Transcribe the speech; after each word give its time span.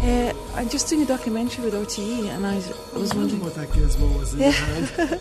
Uh, 0.00 0.32
I'm 0.54 0.68
just 0.68 0.88
doing 0.88 1.02
a 1.02 1.06
documentary 1.06 1.64
with 1.64 1.74
RTE, 1.74 2.28
and 2.28 2.46
I, 2.46 2.54
I 2.94 2.98
was 2.98 3.12
wondering 3.14 3.42
what 3.42 3.54
that 3.56 3.68
gizmo 3.70 4.16
was 4.18 4.32
in 4.34 4.40
Yeah. 4.40 4.50
hand. 4.52 5.20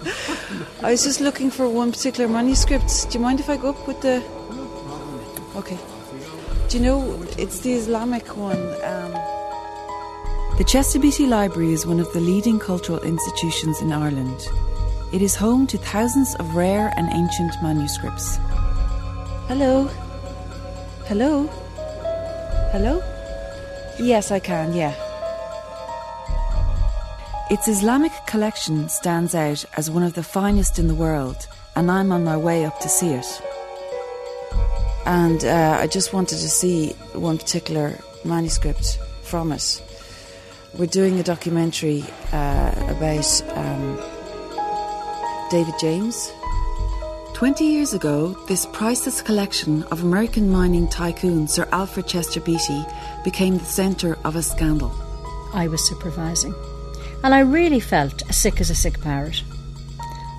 I 0.84 0.92
was 0.92 1.04
just 1.04 1.20
looking 1.20 1.50
for 1.50 1.68
one 1.68 1.92
particular 1.92 2.30
manuscript. 2.30 3.10
Do 3.10 3.18
you 3.18 3.24
mind 3.24 3.40
if 3.40 3.50
I 3.50 3.58
go 3.58 3.70
up 3.70 3.88
with 3.88 4.02
the? 4.02 4.24
Okay. 5.56 5.78
Do 6.70 6.78
you 6.78 6.84
know 6.84 7.24
it's 7.40 7.62
the 7.62 7.74
Islamic 7.74 8.38
one? 8.38 8.58
Um, 8.84 9.12
the 10.58 10.64
Chester 10.68 11.00
Beatty 11.00 11.26
Library 11.26 11.74
is 11.74 11.86
one 11.88 12.00
of 12.00 12.12
the 12.14 12.20
leading 12.20 12.60
cultural 12.60 13.00
institutions 13.00 13.82
in 13.82 13.92
Ireland. 13.92 14.48
It 15.14 15.22
is 15.24 15.36
home 15.36 15.66
to 15.68 15.78
thousands 15.78 16.36
of 16.36 16.56
rare 16.56 16.94
and 16.98 17.10
ancient 17.12 17.54
manuscripts. 17.64 18.38
Hello. 19.48 19.86
Hello. 21.06 21.48
Hello. 22.74 23.02
Yes, 24.00 24.32
I 24.32 24.40
can. 24.40 24.74
Yeah. 24.74 24.94
Its 27.50 27.68
Islamic 27.68 28.12
collection 28.28 28.90
stands 28.90 29.34
out 29.34 29.64
as 29.78 29.90
one 29.90 30.04
of 30.04 30.14
the 30.14 30.24
finest 30.24 30.78
in 30.80 30.88
the 30.88 30.96
world, 30.96 31.48
and 31.76 31.90
I'm 31.90 32.12
on 32.12 32.24
my 32.24 32.38
way 32.38 32.66
up 32.66 32.80
to 32.82 32.90
see 32.90 33.10
it. 33.10 33.42
And 35.06 35.44
uh, 35.46 35.78
I 35.80 35.88
just 35.88 36.14
wanted 36.14 36.40
to 36.40 36.50
see 36.50 36.90
one 37.14 37.38
particular 37.38 37.98
manuscript 38.26 39.00
from 39.24 39.52
it. 39.54 39.82
We're 40.78 40.88
doing 40.88 41.20
a 41.20 41.24
documentary 41.24 42.04
uh, 42.34 42.74
about 42.90 43.42
um, 43.56 43.98
David 45.50 45.76
James. 45.80 46.32
Twenty 47.38 47.66
years 47.66 47.94
ago, 47.94 48.30
this 48.48 48.66
priceless 48.66 49.22
collection 49.22 49.84
of 49.92 50.02
American 50.02 50.50
mining 50.50 50.88
tycoon 50.88 51.48
Sir 51.48 51.70
Alfred 51.72 52.08
Chester 52.08 52.42
Beatty 52.42 52.84
became 53.24 53.60
the 53.60 53.64
centre 53.64 54.18
of 54.26 54.36
a 54.36 54.42
scandal. 54.42 54.92
I 55.54 55.68
was 55.68 55.88
supervising. 55.88 56.56
And 57.24 57.36
I 57.36 57.42
really 57.42 57.80
felt 57.80 58.28
as 58.28 58.38
sick 58.38 58.60
as 58.60 58.72
a 58.72 58.76
sick 58.76 59.00
parrot. 59.02 59.44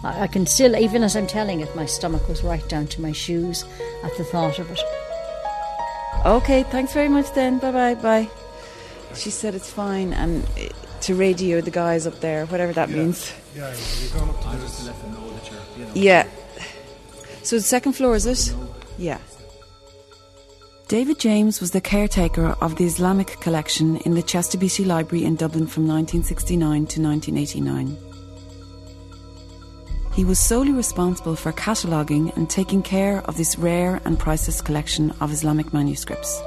I, 0.02 0.22
I 0.22 0.26
can 0.26 0.44
still, 0.44 0.74
even 0.74 1.04
as 1.04 1.14
I'm 1.14 1.28
telling 1.28 1.60
it, 1.60 1.76
my 1.76 1.86
stomach 1.86 2.28
was 2.28 2.42
right 2.42 2.68
down 2.68 2.88
to 2.88 3.00
my 3.00 3.12
shoes 3.12 3.64
at 4.02 4.16
the 4.16 4.24
thought 4.24 4.58
of 4.58 4.68
it. 4.68 4.80
Okay, 6.26 6.64
thanks 6.64 6.92
very 6.92 7.08
much 7.08 7.32
then. 7.32 7.60
Bye 7.60 7.70
bye, 7.70 7.94
bye. 7.94 8.28
She 9.14 9.30
said 9.30 9.54
it's 9.54 9.70
fine, 9.70 10.12
and 10.14 10.44
uh, 10.44 10.68
to 11.02 11.14
radio 11.14 11.60
the 11.60 11.70
guys 11.70 12.08
up 12.08 12.18
there, 12.18 12.46
whatever 12.46 12.72
that 12.72 12.90
means. 12.90 13.32
Yeah, 13.54 13.72
you're 14.00 14.18
going 14.18 14.30
up 14.30 14.42
to 14.42 14.48
I 14.48 14.56
just 14.56 14.80
to 14.80 14.86
let 14.86 15.00
them 15.00 15.14
know 15.14 15.30
that 15.30 15.48
you're, 15.48 15.60
you 15.78 15.84
know. 15.84 15.92
Yeah. 15.94 16.26
So 17.48 17.56
the 17.56 17.62
second 17.62 17.94
floor, 17.94 18.14
is 18.14 18.26
it? 18.26 18.54
Yeah. 18.98 19.16
David 20.86 21.18
James 21.18 21.62
was 21.62 21.70
the 21.70 21.80
caretaker 21.80 22.48
of 22.60 22.76
the 22.76 22.84
Islamic 22.84 23.40
collection 23.40 23.96
in 24.04 24.12
the 24.12 24.20
Chester 24.20 24.58
Beatty 24.58 24.84
Library 24.84 25.24
in 25.24 25.34
Dublin 25.34 25.66
from 25.66 25.88
1969 25.88 26.86
to 26.88 27.00
1989. 27.00 27.96
He 30.12 30.26
was 30.26 30.38
solely 30.38 30.72
responsible 30.72 31.36
for 31.36 31.52
cataloguing 31.52 32.32
and 32.32 32.50
taking 32.50 32.82
care 32.82 33.22
of 33.22 33.38
this 33.38 33.56
rare 33.56 34.02
and 34.04 34.18
priceless 34.18 34.60
collection 34.60 35.14
of 35.22 35.32
Islamic 35.32 35.72
manuscripts. 35.72 36.38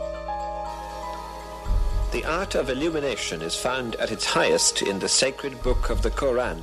The 2.11 2.23
art 2.27 2.53
of 2.53 2.69
illumination 2.69 3.41
is 3.41 3.55
found 3.55 3.95
at 3.95 4.11
its 4.11 4.25
highest 4.25 4.83
in 4.83 4.99
the 4.99 5.09
sacred 5.09 5.63
book 5.63 5.89
of 5.89 6.03
the 6.03 6.11
Koran. 6.11 6.59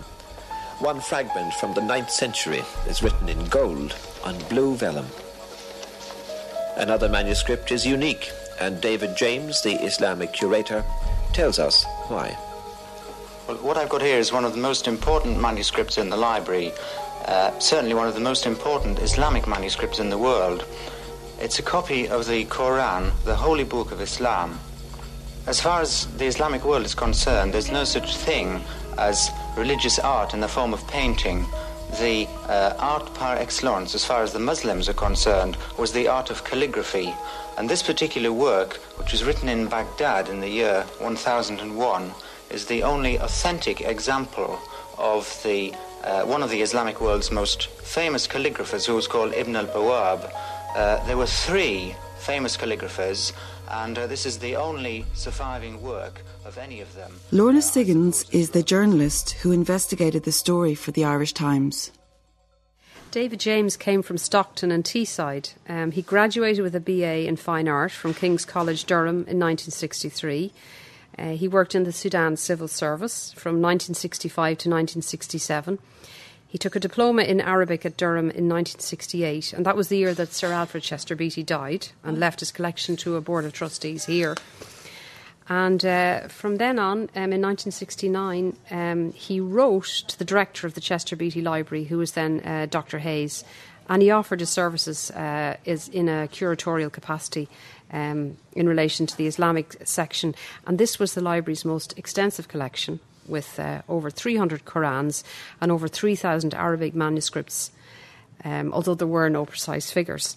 One 0.78 1.00
fragment 1.00 1.54
from 1.54 1.74
the 1.74 1.82
ninth 1.82 2.10
century 2.10 2.62
is 2.86 3.02
written 3.02 3.28
in 3.28 3.44
gold 3.46 3.96
on 4.24 4.38
blue 4.48 4.74
vellum. 4.76 5.06
Another 6.76 7.08
manuscript 7.08 7.72
is 7.72 7.86
unique, 7.86 8.30
and 8.60 8.80
David 8.80 9.16
James, 9.16 9.62
the 9.62 9.74
Islamic 9.84 10.32
curator, 10.32 10.84
tells 11.32 11.58
us 11.58 11.84
why. 12.08 12.36
Well, 13.46 13.56
what 13.58 13.76
I've 13.76 13.88
got 13.88 14.02
here 14.02 14.18
is 14.18 14.32
one 14.32 14.44
of 14.44 14.52
the 14.52 14.58
most 14.58 14.86
important 14.86 15.40
manuscripts 15.40 15.98
in 15.98 16.10
the 16.10 16.16
library, 16.16 16.72
uh, 17.26 17.58
certainly 17.58 17.94
one 17.94 18.08
of 18.08 18.14
the 18.14 18.20
most 18.20 18.46
important 18.46 18.98
Islamic 18.98 19.46
manuscripts 19.46 19.98
in 19.98 20.10
the 20.10 20.18
world. 20.18 20.64
It's 21.40 21.58
a 21.58 21.62
copy 21.62 22.08
of 22.08 22.26
the 22.26 22.44
Quran, 22.46 23.12
the 23.24 23.36
holy 23.36 23.64
book 23.64 23.92
of 23.92 24.00
Islam. 24.00 24.58
As 25.46 25.60
far 25.60 25.80
as 25.80 26.06
the 26.18 26.26
Islamic 26.26 26.64
world 26.64 26.84
is 26.84 26.94
concerned, 26.94 27.54
there's 27.54 27.70
no 27.70 27.84
such 27.84 28.16
thing 28.16 28.60
as 28.98 29.30
religious 29.56 29.98
art 29.98 30.34
in 30.34 30.40
the 30.40 30.48
form 30.48 30.74
of 30.74 30.86
painting. 30.88 31.46
The 31.96 32.28
uh, 32.48 32.74
art 32.78 33.14
par 33.14 33.36
excellence, 33.36 33.94
as 33.94 34.04
far 34.04 34.22
as 34.22 34.32
the 34.32 34.38
Muslims 34.38 34.88
are 34.88 34.94
concerned, 34.94 35.56
was 35.78 35.92
the 35.92 36.06
art 36.06 36.30
of 36.30 36.44
calligraphy. 36.44 37.14
And 37.56 37.68
this 37.68 37.82
particular 37.82 38.32
work, 38.32 38.74
which 38.98 39.12
was 39.12 39.24
written 39.24 39.48
in 39.48 39.68
Baghdad 39.68 40.28
in 40.28 40.40
the 40.40 40.48
year 40.48 40.82
1001, 40.98 42.12
is 42.50 42.66
the 42.66 42.82
only 42.82 43.16
authentic 43.16 43.80
example 43.80 44.58
of 44.96 45.40
the 45.42 45.74
uh, 46.04 46.22
one 46.22 46.42
of 46.42 46.50
the 46.50 46.62
Islamic 46.62 47.00
world's 47.00 47.30
most 47.30 47.66
famous 47.66 48.26
calligraphers, 48.28 48.86
who 48.86 48.94
was 48.94 49.08
called 49.08 49.32
Ibn 49.32 49.56
al-Bawab. 49.56 50.30
Uh, 50.76 51.04
there 51.06 51.16
were 51.16 51.26
three 51.26 51.96
famous 52.18 52.56
calligraphers, 52.56 53.32
and 53.70 53.98
uh, 53.98 54.06
this 54.06 54.26
is 54.26 54.38
the 54.38 54.56
only 54.56 55.04
surviving 55.14 55.82
work 55.82 56.22
of 56.44 56.58
any 56.58 56.80
of 56.80 56.94
them. 56.94 57.12
Lorna 57.32 57.60
Siggins 57.60 58.24
is 58.32 58.50
the 58.50 58.62
journalist 58.62 59.32
who 59.32 59.52
investigated 59.52 60.24
the 60.24 60.32
story 60.32 60.74
for 60.74 60.90
the 60.90 61.04
Irish 61.04 61.32
Times. 61.32 61.90
David 63.10 63.40
James 63.40 63.76
came 63.76 64.02
from 64.02 64.18
Stockton 64.18 64.70
and 64.70 64.84
Teesside. 64.84 65.54
Um, 65.68 65.92
he 65.92 66.02
graduated 66.02 66.62
with 66.62 66.74
a 66.74 66.80
BA 66.80 67.26
in 67.26 67.36
Fine 67.36 67.66
Art 67.66 67.90
from 67.90 68.12
King's 68.12 68.44
College 68.44 68.84
Durham 68.84 69.24
in 69.26 69.38
1963. 69.38 70.52
Uh, 71.18 71.30
he 71.30 71.48
worked 71.48 71.74
in 71.74 71.84
the 71.84 71.92
Sudan 71.92 72.36
Civil 72.36 72.68
Service 72.68 73.32
from 73.32 73.62
1965 73.62 74.34
to 74.58 74.68
1967. 74.68 75.78
He 76.48 76.56
took 76.56 76.74
a 76.74 76.80
diploma 76.80 77.22
in 77.22 77.42
Arabic 77.42 77.84
at 77.84 77.98
Durham 77.98 78.30
in 78.30 78.48
1968, 78.48 79.52
and 79.52 79.66
that 79.66 79.76
was 79.76 79.88
the 79.88 79.98
year 79.98 80.14
that 80.14 80.32
Sir 80.32 80.50
Alfred 80.50 80.82
Chester 80.82 81.14
Beatty 81.14 81.42
died 81.42 81.88
and 82.02 82.18
left 82.18 82.40
his 82.40 82.50
collection 82.50 82.96
to 82.96 83.16
a 83.16 83.20
board 83.20 83.44
of 83.44 83.52
trustees 83.52 84.06
here. 84.06 84.34
And 85.50 85.84
uh, 85.84 86.28
from 86.28 86.56
then 86.56 86.78
on, 86.78 87.10
um, 87.14 87.32
in 87.32 87.42
1969, 87.42 88.56
um, 88.70 89.12
he 89.12 89.40
wrote 89.40 90.04
to 90.08 90.18
the 90.18 90.24
director 90.24 90.66
of 90.66 90.72
the 90.72 90.80
Chester 90.80 91.16
Beatty 91.16 91.42
Library, 91.42 91.84
who 91.84 91.98
was 91.98 92.12
then 92.12 92.40
uh, 92.40 92.66
Dr. 92.66 92.98
Hayes, 92.98 93.44
and 93.88 94.02
he 94.02 94.10
offered 94.10 94.40
his 94.40 94.50
services 94.50 95.10
uh, 95.10 95.56
is 95.66 95.88
in 95.88 96.08
a 96.08 96.28
curatorial 96.28 96.92
capacity 96.92 97.48
um, 97.92 98.36
in 98.52 98.68
relation 98.68 99.06
to 99.06 99.16
the 99.16 99.26
Islamic 99.26 99.76
section. 99.84 100.34
And 100.66 100.78
this 100.78 100.98
was 100.98 101.14
the 101.14 101.22
library's 101.22 101.64
most 101.64 101.98
extensive 101.98 102.48
collection, 102.48 103.00
with 103.28 103.58
uh, 103.58 103.82
over 103.88 104.10
300 104.10 104.64
Qurans 104.64 105.22
and 105.60 105.70
over 105.70 105.88
3,000 105.88 106.54
Arabic 106.54 106.94
manuscripts, 106.94 107.70
um, 108.44 108.72
although 108.72 108.94
there 108.94 109.06
were 109.06 109.28
no 109.28 109.44
precise 109.44 109.90
figures 109.90 110.36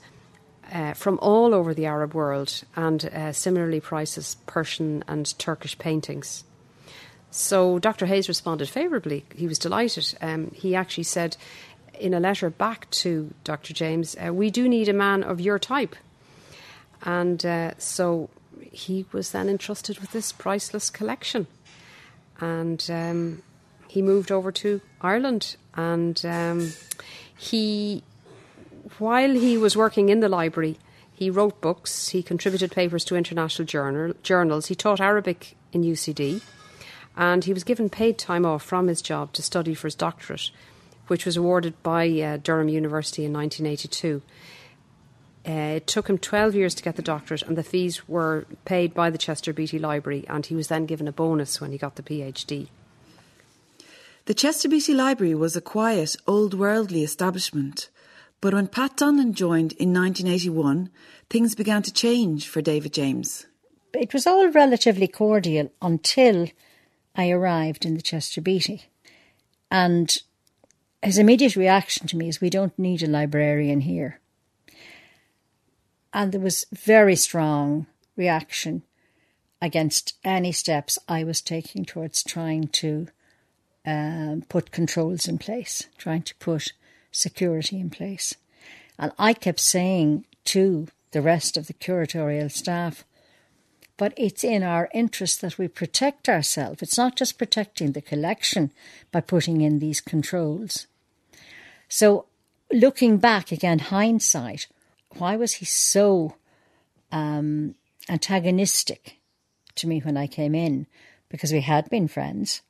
uh, 0.72 0.94
from 0.94 1.19
all 1.22 1.53
over 1.53 1.74
the 1.74 1.85
Arab 1.85 2.13
world 2.13 2.63
and 2.75 3.06
uh, 3.06 3.31
similarly 3.31 3.79
prices 3.79 4.38
Persian 4.46 5.03
and 5.07 5.38
Turkish 5.38 5.78
paintings. 5.78 6.44
So 7.29 7.79
Dr. 7.79 8.06
Hayes 8.06 8.28
responded 8.28 8.69
favourably. 8.69 9.25
He 9.35 9.47
was 9.47 9.59
delighted. 9.59 10.13
Um, 10.22 10.52
he 10.53 10.75
actually 10.75 11.06
said 11.06 11.38
in 12.00 12.13
a 12.13 12.19
letter 12.19 12.50
back 12.50 12.90
to 12.91 13.34
Dr. 13.44 13.73
James, 13.73 14.16
uh, 14.16 14.34
We 14.34 14.50
do 14.50 14.68
need 14.68 14.90
a 14.90 14.94
man 14.94 15.23
of 15.23 15.40
your 15.40 15.59
type. 15.59 15.96
And 17.03 17.46
uh, 17.46 17.72
so 17.78 18.29
he 18.72 19.06
was 19.12 19.31
then 19.31 19.50
entrusted 19.50 20.00
with 20.00 20.12
this 20.12 20.31
priceless 20.31 20.90
collection. 20.90 21.47
And 22.41 22.85
um, 22.90 23.44
he 23.88 24.02
moved 24.02 24.31
over 24.31 24.52
to 24.52 24.81
Ireland 25.02 25.56
and 25.75 26.25
um, 26.25 26.74
he 27.38 28.03
while 28.97 29.31
he 29.31 29.57
was 29.57 29.78
working 29.78 30.09
in 30.09 30.19
the 30.19 30.29
library, 30.29 30.78
he 31.13 31.29
wrote 31.29 31.62
books, 31.62 32.09
he 32.09 32.24
contributed 32.24 32.72
papers 32.72 33.06
to 33.06 33.16
international 33.16 33.66
journal, 33.66 34.13
journals, 34.24 34.68
he 34.68 34.75
taught 34.75 35.00
Arabic 35.00 35.56
in 35.72 35.84
UCD, 35.84 36.41
and 37.16 37.43
he 37.43 37.53
was 37.53 37.64
given 37.64 37.90
paid 37.90 38.17
time 38.17 38.46
off 38.46 38.64
from 38.64 38.87
his 38.87 39.02
job 39.02 39.34
to 39.34 39.41
study 39.41 39.73
for 39.73 39.87
his 39.87 39.96
doctorate, 39.96 40.49
which 41.08 41.26
was 41.26 41.37
awarded 41.37 41.82
by 41.84 42.09
uh, 42.09 42.37
Durham 42.37 42.70
University 42.70 43.26
in 43.26 43.34
1982. 43.34 44.22
Uh, 45.47 45.78
it 45.78 45.88
took 45.88 46.08
him 46.08 46.17
12 46.17 46.53
years 46.55 46.76
to 46.76 46.84
get 46.84 46.96
the 46.96 47.02
doctorate, 47.02 47.41
and 47.41 47.58
the 47.58 47.64
fees 47.64 48.08
were 48.08 48.46
paid 48.66 48.93
by 48.93 49.09
the 49.09 49.17
Chester 49.17 49.52
Beatty 49.52 49.79
Library, 49.79 50.26
and 50.29 50.46
he 50.46 50.55
was 50.55 50.67
then 50.67 50.85
given 50.85 51.08
a 51.08 51.11
bonus 51.11 51.59
when 51.59 51.72
he 51.72 51.78
got 51.78 51.96
the 51.96 52.03
PhD. 52.03 52.67
The 54.26 54.35
Chester 54.35 54.70
Beatty 54.70 54.93
Library 54.93 55.34
was 55.34 55.55
a 55.55 55.61
quiet, 55.61 56.16
old 56.28 56.53
worldly 56.53 57.03
establishment. 57.03 57.90
But 58.40 58.53
when 58.53 58.67
Pat 58.67 58.97
Donlon 58.97 59.34
joined 59.34 59.73
in 59.73 59.93
1981, 59.93 60.90
things 61.29 61.55
began 61.55 61.82
to 61.84 61.94
change 61.94 62.47
for 62.47 62.61
David 62.61 62.94
James. 62.94 63.47
It 63.94 64.14
was 64.14 64.28
all 64.28 64.47
relatively 64.49 65.08
cordial 65.08 65.72
until 65.82 66.47
I 67.16 67.29
arrived 67.29 67.85
in 67.85 67.96
the 67.96 68.02
Chester 68.02 68.41
Beatty. 68.41 68.84
And 69.70 70.16
his 71.02 71.17
immediate 71.17 71.55
reaction 71.55 72.08
to 72.08 72.17
me 72.17 72.28
is, 72.28 72.41
We 72.41 72.49
don't 72.49 72.78
need 72.78 73.03
a 73.03 73.08
librarian 73.08 73.82
here. 73.82 74.20
And 76.13 76.31
there 76.31 76.41
was 76.41 76.66
very 76.72 77.16
strong 77.16 77.87
reaction 78.16 78.84
against 79.61 80.16
any 80.23 80.52
steps 80.52 80.97
I 81.08 81.23
was 81.23 81.41
taking 81.41 81.85
towards 81.85 82.23
trying 82.23 82.67
to 82.67 83.08
um, 83.85 84.43
put 84.49 84.72
controls 84.72 85.28
in 85.28 85.37
place, 85.37 85.87
trying 85.97 86.23
to 86.23 86.35
put 86.35 86.73
security 87.11 87.79
in 87.79 87.90
place. 87.90 88.35
And 88.97 89.11
I 89.17 89.34
kept 89.34 89.59
saying 89.59 90.25
to 90.46 90.87
the 91.11 91.22
rest 91.22 91.58
of 91.58 91.67
the 91.67 91.73
curatorial 91.73 92.52
staff, 92.52 93.03
but 93.97 94.13
it's 94.17 94.43
in 94.43 94.63
our 94.63 94.90
interest 94.93 95.41
that 95.41 95.58
we 95.58 95.67
protect 95.67 96.28
ourselves. 96.28 96.81
It's 96.81 96.97
not 96.97 97.16
just 97.16 97.37
protecting 97.37 97.91
the 97.91 98.02
collection 98.02 98.72
by 99.11 99.22
putting 99.22 99.61
in 99.61 99.79
these 99.79 100.02
controls. 100.02 100.87
So, 101.87 102.25
looking 102.72 103.17
back 103.17 103.52
again, 103.52 103.79
hindsight, 103.79 104.67
why 105.17 105.35
was 105.35 105.53
he 105.53 105.66
so 105.66 106.35
um, 107.11 107.75
antagonistic 108.09 109.17
to 109.75 109.87
me 109.87 109.99
when 109.99 110.17
I 110.17 110.28
came 110.28 110.55
in? 110.55 110.87
Because 111.29 111.52
we 111.52 111.61
had 111.61 111.90
been 111.90 112.08
friends. 112.08 112.61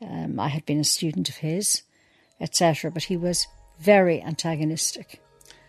Um, 0.00 0.38
I 0.38 0.48
had 0.48 0.66
been 0.66 0.80
a 0.80 0.84
student 0.84 1.28
of 1.28 1.36
his, 1.36 1.82
etc. 2.40 2.90
But 2.90 3.04
he 3.04 3.16
was 3.16 3.46
very 3.80 4.20
antagonistic. 4.22 5.22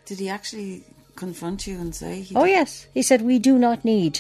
Did 0.06 0.20
he 0.20 0.28
actually 0.30 0.84
confront 1.16 1.66
you 1.68 1.80
and 1.80 1.96
say? 1.96 2.22
He 2.22 2.36
Oh 2.36 2.44
did- 2.46 2.52
yes, 2.52 2.88
he 2.94 3.02
said 3.02 3.22
we 3.22 3.40
do 3.40 3.58
not 3.58 3.86
need, 3.86 4.20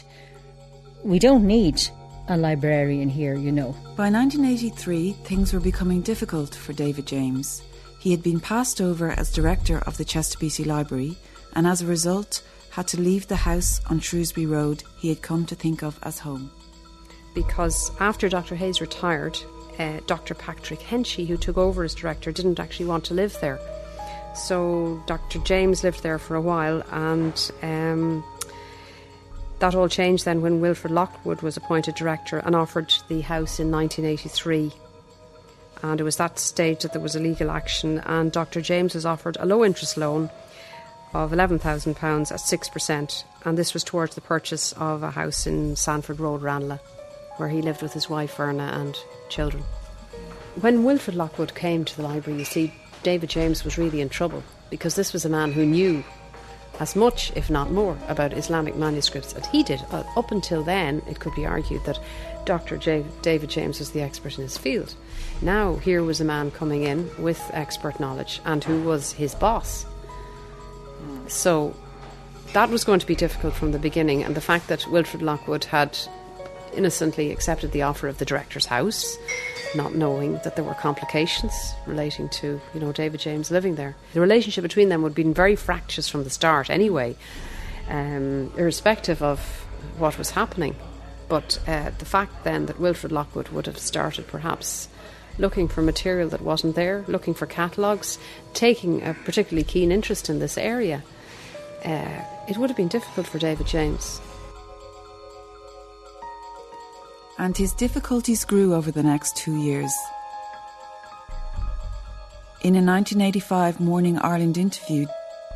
we 1.03 1.19
don't 1.19 1.45
need 1.45 1.81
a 2.29 2.37
librarian 2.37 3.09
here. 3.09 3.35
You 3.35 3.51
know. 3.51 3.71
By 3.97 4.09
1983, 4.09 5.13
things 5.23 5.53
were 5.53 5.59
becoming 5.59 6.01
difficult 6.01 6.55
for 6.55 6.71
David 6.73 7.05
James. 7.07 7.61
He 7.99 8.11
had 8.11 8.23
been 8.23 8.39
passed 8.39 8.79
over 8.79 9.11
as 9.11 9.31
director 9.33 9.79
of 9.79 9.97
the 9.97 10.05
Chester 10.05 10.37
Library, 10.65 11.17
and 11.57 11.65
as 11.65 11.81
a 11.81 11.87
result, 11.87 12.43
had 12.69 12.87
to 12.87 13.01
leave 13.01 13.27
the 13.27 13.35
house 13.35 13.81
on 13.89 13.99
Shrewsbury 13.99 14.45
Road 14.45 14.83
he 14.99 15.09
had 15.09 15.23
come 15.23 15.43
to 15.47 15.55
think 15.55 15.81
of 15.83 15.99
as 16.03 16.19
home. 16.19 16.51
because 17.33 17.91
after 17.99 18.29
Dr. 18.29 18.55
Hayes 18.55 18.79
retired, 18.81 19.37
uh, 19.77 19.99
Dr. 20.07 20.33
Patrick 20.33 20.79
Henchy, 20.79 21.27
who 21.27 21.37
took 21.37 21.57
over 21.57 21.83
as 21.83 21.93
director, 21.93 22.31
didn't 22.31 22.59
actually 22.59 22.87
want 22.87 23.03
to 23.05 23.13
live 23.13 23.37
there. 23.41 23.59
So 24.33 25.03
Dr. 25.05 25.39
James 25.39 25.83
lived 25.83 26.01
there 26.01 26.19
for 26.19 26.35
a 26.35 26.41
while, 26.41 26.81
and 26.91 27.51
um, 27.61 28.23
that 29.59 29.75
all 29.75 29.89
changed 29.89 30.25
then 30.25 30.41
when 30.41 30.61
Wilfred 30.61 30.93
Lockwood 30.93 31.41
was 31.41 31.57
appointed 31.57 31.95
director 31.95 32.37
and 32.39 32.55
offered 32.55 32.91
the 33.07 33.21
house 33.21 33.59
in 33.59 33.71
1983. 33.71 34.71
And 35.83 36.01
it 36.01 36.03
was 36.03 36.17
that 36.17 36.39
stage 36.39 36.81
that 36.81 36.93
there 36.93 37.01
was 37.01 37.15
a 37.15 37.19
legal 37.19 37.51
action, 37.51 37.99
and 38.05 38.31
Dr. 38.31 38.61
James 38.61 38.95
was 38.95 39.05
offered 39.05 39.37
a 39.39 39.45
low 39.45 39.63
interest 39.63 39.97
loan 39.97 40.29
of 41.13 41.31
£11,000 41.31 42.31
at 42.31 42.39
6%, 42.39 43.23
and 43.45 43.57
this 43.57 43.73
was 43.73 43.83
towards 43.83 44.15
the 44.15 44.21
purchase 44.21 44.73
of 44.73 45.03
a 45.03 45.11
house 45.11 45.47
in 45.47 45.75
Sandford 45.75 46.19
Road, 46.19 46.41
Ranelagh, 46.41 46.79
where 47.37 47.49
he 47.49 47.61
lived 47.61 47.81
with 47.81 47.93
his 47.93 48.09
wife 48.09 48.35
Verna 48.35 48.71
and 48.73 48.97
children. 49.29 49.63
When 50.61 50.83
Wilfred 50.83 51.15
Lockwood 51.15 51.53
came 51.55 51.85
to 51.85 51.95
the 51.95 52.03
library, 52.03 52.39
you 52.39 52.45
see, 52.45 52.73
David 53.03 53.29
James 53.29 53.63
was 53.63 53.77
really 53.77 54.01
in 54.01 54.09
trouble 54.09 54.43
because 54.69 54.95
this 54.95 55.13
was 55.13 55.23
a 55.23 55.29
man 55.29 55.51
who 55.51 55.65
knew 55.65 56.03
as 56.79 56.95
much, 56.95 57.31
if 57.35 57.49
not 57.49 57.71
more, 57.71 57.97
about 58.07 58.33
Islamic 58.33 58.75
manuscripts 58.75 59.33
as 59.33 59.45
he 59.47 59.63
did. 59.63 59.81
Uh, 59.91 60.03
Up 60.15 60.31
until 60.31 60.63
then, 60.63 61.01
it 61.07 61.19
could 61.19 61.33
be 61.35 61.45
argued 61.45 61.83
that 61.85 61.99
Dr. 62.45 62.77
J- 62.77 63.05
David 63.21 63.49
James 63.49 63.79
was 63.79 63.91
the 63.91 64.01
expert 64.01 64.37
in 64.37 64.43
his 64.43 64.57
field. 64.57 64.93
Now, 65.41 65.75
here 65.75 66.03
was 66.03 66.21
a 66.21 66.25
man 66.25 66.51
coming 66.51 66.83
in 66.83 67.09
with 67.17 67.41
expert 67.53 67.99
knowledge 67.99 68.41
and 68.45 68.63
who 68.63 68.81
was 68.83 69.11
his 69.13 69.33
boss. 69.35 69.85
So 71.27 71.75
that 72.53 72.69
was 72.69 72.83
going 72.83 72.99
to 72.99 73.07
be 73.07 73.15
difficult 73.15 73.53
from 73.53 73.71
the 73.71 73.79
beginning, 73.79 74.23
and 74.23 74.35
the 74.35 74.41
fact 74.41 74.67
that 74.67 74.87
Wilfred 74.87 75.21
Lockwood 75.21 75.65
had 75.65 75.97
innocently 76.73 77.31
accepted 77.31 77.71
the 77.71 77.81
offer 77.81 78.07
of 78.07 78.17
the 78.17 78.25
director's 78.25 78.65
house, 78.65 79.17
not 79.75 79.95
knowing 79.95 80.33
that 80.43 80.55
there 80.55 80.63
were 80.63 80.73
complications 80.75 81.53
relating 81.85 82.29
to, 82.29 82.61
you 82.73 82.79
know, 82.79 82.91
David 82.91 83.19
James 83.19 83.51
living 83.51 83.75
there. 83.75 83.95
The 84.13 84.21
relationship 84.21 84.61
between 84.61 84.89
them 84.89 85.01
would 85.01 85.09
have 85.09 85.15
been 85.15 85.33
very 85.33 85.55
fractious 85.55 86.07
from 86.07 86.23
the 86.23 86.29
start 86.29 86.69
anyway, 86.69 87.15
um, 87.89 88.51
irrespective 88.57 89.21
of 89.21 89.39
what 89.97 90.17
was 90.17 90.31
happening. 90.31 90.75
But 91.27 91.59
uh, 91.67 91.91
the 91.97 92.05
fact 92.05 92.43
then 92.43 92.67
that 92.67 92.79
Wilfred 92.79 93.11
Lockwood 93.11 93.49
would 93.49 93.65
have 93.65 93.77
started 93.77 94.27
perhaps 94.27 94.87
looking 95.37 95.67
for 95.67 95.81
material 95.81 96.29
that 96.29 96.41
wasn't 96.41 96.75
there, 96.75 97.03
looking 97.07 97.33
for 97.33 97.45
catalogues, 97.45 98.17
taking 98.53 99.01
a 99.03 99.13
particularly 99.13 99.63
keen 99.63 99.91
interest 99.91 100.29
in 100.29 100.39
this 100.39 100.57
area, 100.57 101.03
uh, 101.85 102.21
it 102.47 102.57
would 102.57 102.69
have 102.69 102.77
been 102.77 102.87
difficult 102.87 103.27
for 103.27 103.39
David 103.39 103.67
James. 103.67 104.19
And 107.37 107.55
his 107.55 107.73
difficulties 107.73 108.45
grew 108.45 108.73
over 108.73 108.91
the 108.91 109.03
next 109.03 109.37
two 109.37 109.55
years. 109.57 109.93
In 112.61 112.73
a 112.73 112.81
1985 112.81 113.79
Morning 113.79 114.17
Ireland 114.19 114.57
interview, 114.57 115.05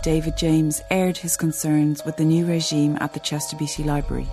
David 0.03 0.37
James 0.37 0.81
aired 0.91 1.17
his 1.17 1.35
concerns 1.35 2.05
with 2.05 2.17
the 2.17 2.25
new 2.25 2.45
regime 2.45 2.97
at 3.01 3.13
the 3.13 3.19
Chester 3.19 3.55
Beatty 3.55 3.83
Library. 3.83 4.27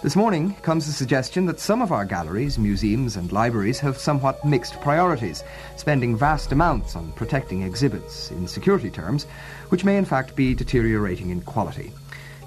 This 0.00 0.14
morning 0.14 0.54
comes 0.62 0.86
the 0.86 0.92
suggestion 0.92 1.46
that 1.46 1.58
some 1.58 1.82
of 1.82 1.90
our 1.90 2.04
galleries, 2.04 2.56
museums, 2.56 3.16
and 3.16 3.32
libraries 3.32 3.80
have 3.80 3.98
somewhat 3.98 4.44
mixed 4.44 4.80
priorities, 4.80 5.42
spending 5.76 6.16
vast 6.16 6.52
amounts 6.52 6.94
on 6.94 7.10
protecting 7.12 7.62
exhibits 7.62 8.30
in 8.30 8.46
security 8.46 8.90
terms, 8.90 9.24
which 9.70 9.84
may 9.84 9.96
in 9.96 10.04
fact 10.04 10.36
be 10.36 10.54
deteriorating 10.54 11.30
in 11.30 11.40
quality. 11.40 11.92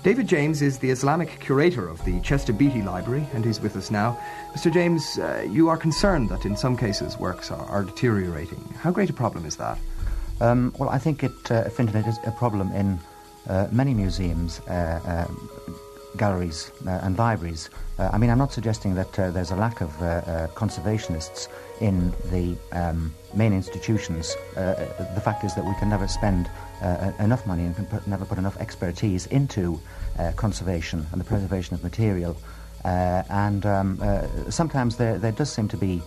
David 0.01 0.27
James 0.27 0.61
is 0.61 0.79
the 0.79 0.91
Islamic 0.91 1.41
curator 1.41 1.89
of 1.89 2.03
the 2.05 2.21
Chester 2.21 2.53
Beatty 2.53 2.83
Library, 2.83 3.27
and 3.33 3.43
he's 3.43 3.59
with 3.59 3.75
us 3.75 3.91
now. 3.91 4.17
Mr. 4.53 4.71
James, 4.71 5.19
uh, 5.19 5.45
you 5.51 5.67
are 5.67 5.77
concerned 5.77 6.29
that 6.29 6.45
in 6.45 6.55
some 6.55 6.77
cases 6.77 7.19
works 7.19 7.51
are, 7.51 7.65
are 7.65 7.83
deteriorating. 7.83 8.63
How 8.79 8.91
great 8.91 9.09
a 9.09 9.13
problem 9.13 9.45
is 9.45 9.57
that? 9.57 9.77
Um, 10.39 10.73
well, 10.79 10.87
I 10.87 10.99
think 10.99 11.21
it, 11.21 11.51
uh, 11.51 11.69
it 11.77 12.07
is 12.07 12.17
a 12.25 12.31
problem 12.31 12.71
in 12.71 12.97
uh, 13.47 13.67
many 13.71 13.93
museums, 13.93 14.59
uh, 14.61 15.27
uh, 15.27 15.33
galleries, 16.17 16.71
uh, 16.85 16.99
and 17.03 17.17
libraries. 17.17 17.69
Uh, 17.97 18.09
I 18.11 18.17
mean, 18.17 18.29
I'm 18.29 18.37
not 18.37 18.51
suggesting 18.53 18.95
that 18.95 19.19
uh, 19.19 19.31
there's 19.31 19.51
a 19.51 19.55
lack 19.55 19.81
of 19.81 19.89
conservationists 20.55 21.47
in 21.79 22.11
the 22.31 22.57
um, 22.71 23.13
main 23.33 23.53
institutions. 23.53 24.35
The 24.55 25.21
fact 25.23 25.43
is 25.43 25.55
that 25.55 25.65
we 25.65 25.73
can 25.75 25.89
never 25.89 26.07
spend 26.07 26.49
enough 27.19 27.45
money 27.45 27.65
and 27.65 27.75
can 27.75 27.85
put, 27.85 28.07
never 28.07 28.25
put 28.25 28.37
enough 28.37 28.57
expertise 28.57 29.27
into 29.27 29.79
conservation 30.35 31.05
and 31.11 31.21
the 31.21 31.25
preservation 31.25 31.75
of 31.75 31.83
material. 31.83 32.35
And 32.83 33.65
um, 33.65 33.99
sometimes 34.49 34.97
there, 34.97 35.17
there 35.17 35.31
does 35.31 35.51
seem 35.51 35.67
to 35.69 35.77
be 35.77 36.01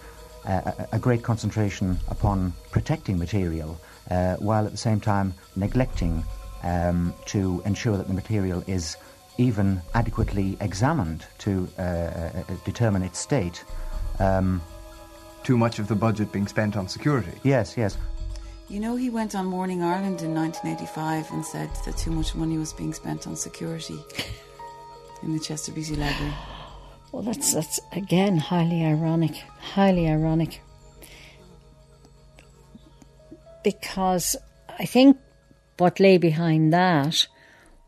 a, 0.47 0.89
a 0.93 0.99
great 0.99 1.23
concentration 1.23 1.99
upon 2.09 2.53
protecting 2.71 3.19
material, 3.19 3.81
uh, 4.11 4.37
while 4.37 4.67
at 4.67 4.73
the 4.73 4.79
same 4.79 5.01
time 5.01 5.35
neglecting 5.57 6.23
um, 6.63 7.15
to 7.27 7.63
ensure 7.65 7.97
that 7.97 8.09
the 8.09 8.15
material 8.15 8.63
is 8.67 8.97
even 9.39 9.81
adequately 9.95 10.57
examined 10.61 11.25
to 11.39 11.69
uh, 11.79 11.83
uh, 11.83 12.31
determine 12.65 13.03
its 13.03 13.19
state. 13.19 13.65
Um, 14.19 14.63
Too 15.43 15.59
much 15.59 15.79
of 15.79 15.89
the 15.89 15.95
budget 15.95 16.33
being 16.33 16.47
spent 16.47 16.77
on 16.77 16.89
security. 16.89 17.33
yes, 17.43 17.77
yes. 17.77 17.97
You 18.69 18.81
know, 18.81 18.97
he 18.97 19.11
went 19.11 19.35
on 19.35 19.45
Morning 19.47 19.83
Ireland 19.83 20.23
in 20.23 20.35
1985 20.35 21.31
and 21.33 21.45
said 21.45 21.69
that 21.85 21.99
too 21.99 22.11
much 22.11 22.35
money 22.35 22.57
was 22.57 22.73
being 22.73 22.95
spent 22.95 23.27
on 23.27 23.37
security 23.37 23.99
in 25.23 25.33
the 25.35 25.39
Chester 25.39 25.71
Beatty 25.73 25.97
Library. 25.97 26.33
Well, 27.13 27.23
that's 27.23 27.55
that's 27.55 27.79
again 27.93 28.39
highly 28.39 28.85
ironic, 28.85 29.37
highly 29.61 30.09
ironic. 30.09 30.61
Because 33.63 34.35
I 34.81 34.85
think 34.85 35.17
what 35.79 36.01
lay 36.01 36.19
behind 36.19 36.73
that 36.73 37.29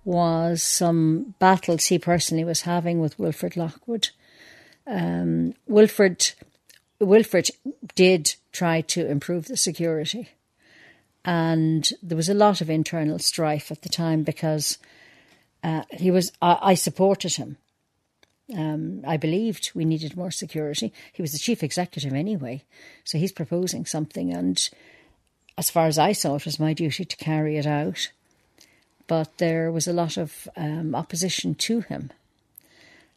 was 0.06 0.62
some 0.62 1.34
battles 1.40 1.86
he 1.86 1.98
personally 1.98 2.44
was 2.44 2.62
having 2.62 3.00
with 3.00 3.18
Wilfred 3.18 3.56
Lockwood. 3.56 4.10
Um, 4.86 5.54
Wilfred, 5.66 6.32
Wilfred 7.00 7.50
did 7.96 8.36
try 8.52 8.82
to 8.82 9.04
improve 9.04 9.46
the 9.46 9.56
security, 9.56 10.28
and 11.25 11.90
there 12.00 12.16
was 12.16 12.28
a 12.28 12.34
lot 12.34 12.60
of 12.60 12.70
internal 12.70 13.18
strife 13.18 13.72
at 13.72 13.82
the 13.82 13.88
time 13.88 14.22
because 14.22 14.78
uh, 15.64 15.82
he 15.90 16.12
was. 16.12 16.30
I, 16.40 16.58
I 16.62 16.75
supported 16.75 17.34
him. 17.34 17.56
Um, 18.56 19.02
I 19.04 19.16
believed 19.16 19.72
we 19.75 19.84
needed 19.84 20.16
more 20.16 20.30
security. 20.30 20.92
He 21.12 21.20
was 21.20 21.32
the 21.32 21.40
chief 21.40 21.64
executive 21.64 22.12
anyway, 22.12 22.62
so 23.02 23.18
he's 23.18 23.32
proposing 23.32 23.84
something, 23.84 24.32
and 24.32 24.70
as 25.58 25.68
far 25.68 25.88
as 25.88 25.98
I 25.98 26.12
saw, 26.12 26.36
it 26.36 26.44
was 26.44 26.60
my 26.60 26.75
duty 26.75 27.04
to 27.04 27.16
carry 27.16 27.56
it 27.56 27.66
out. 27.66 28.12
But 29.06 29.38
there 29.38 29.70
was 29.70 29.86
a 29.86 29.92
lot 29.92 30.16
of 30.16 30.48
um, 30.56 30.94
opposition 30.94 31.54
to 31.54 31.80
him, 31.80 32.10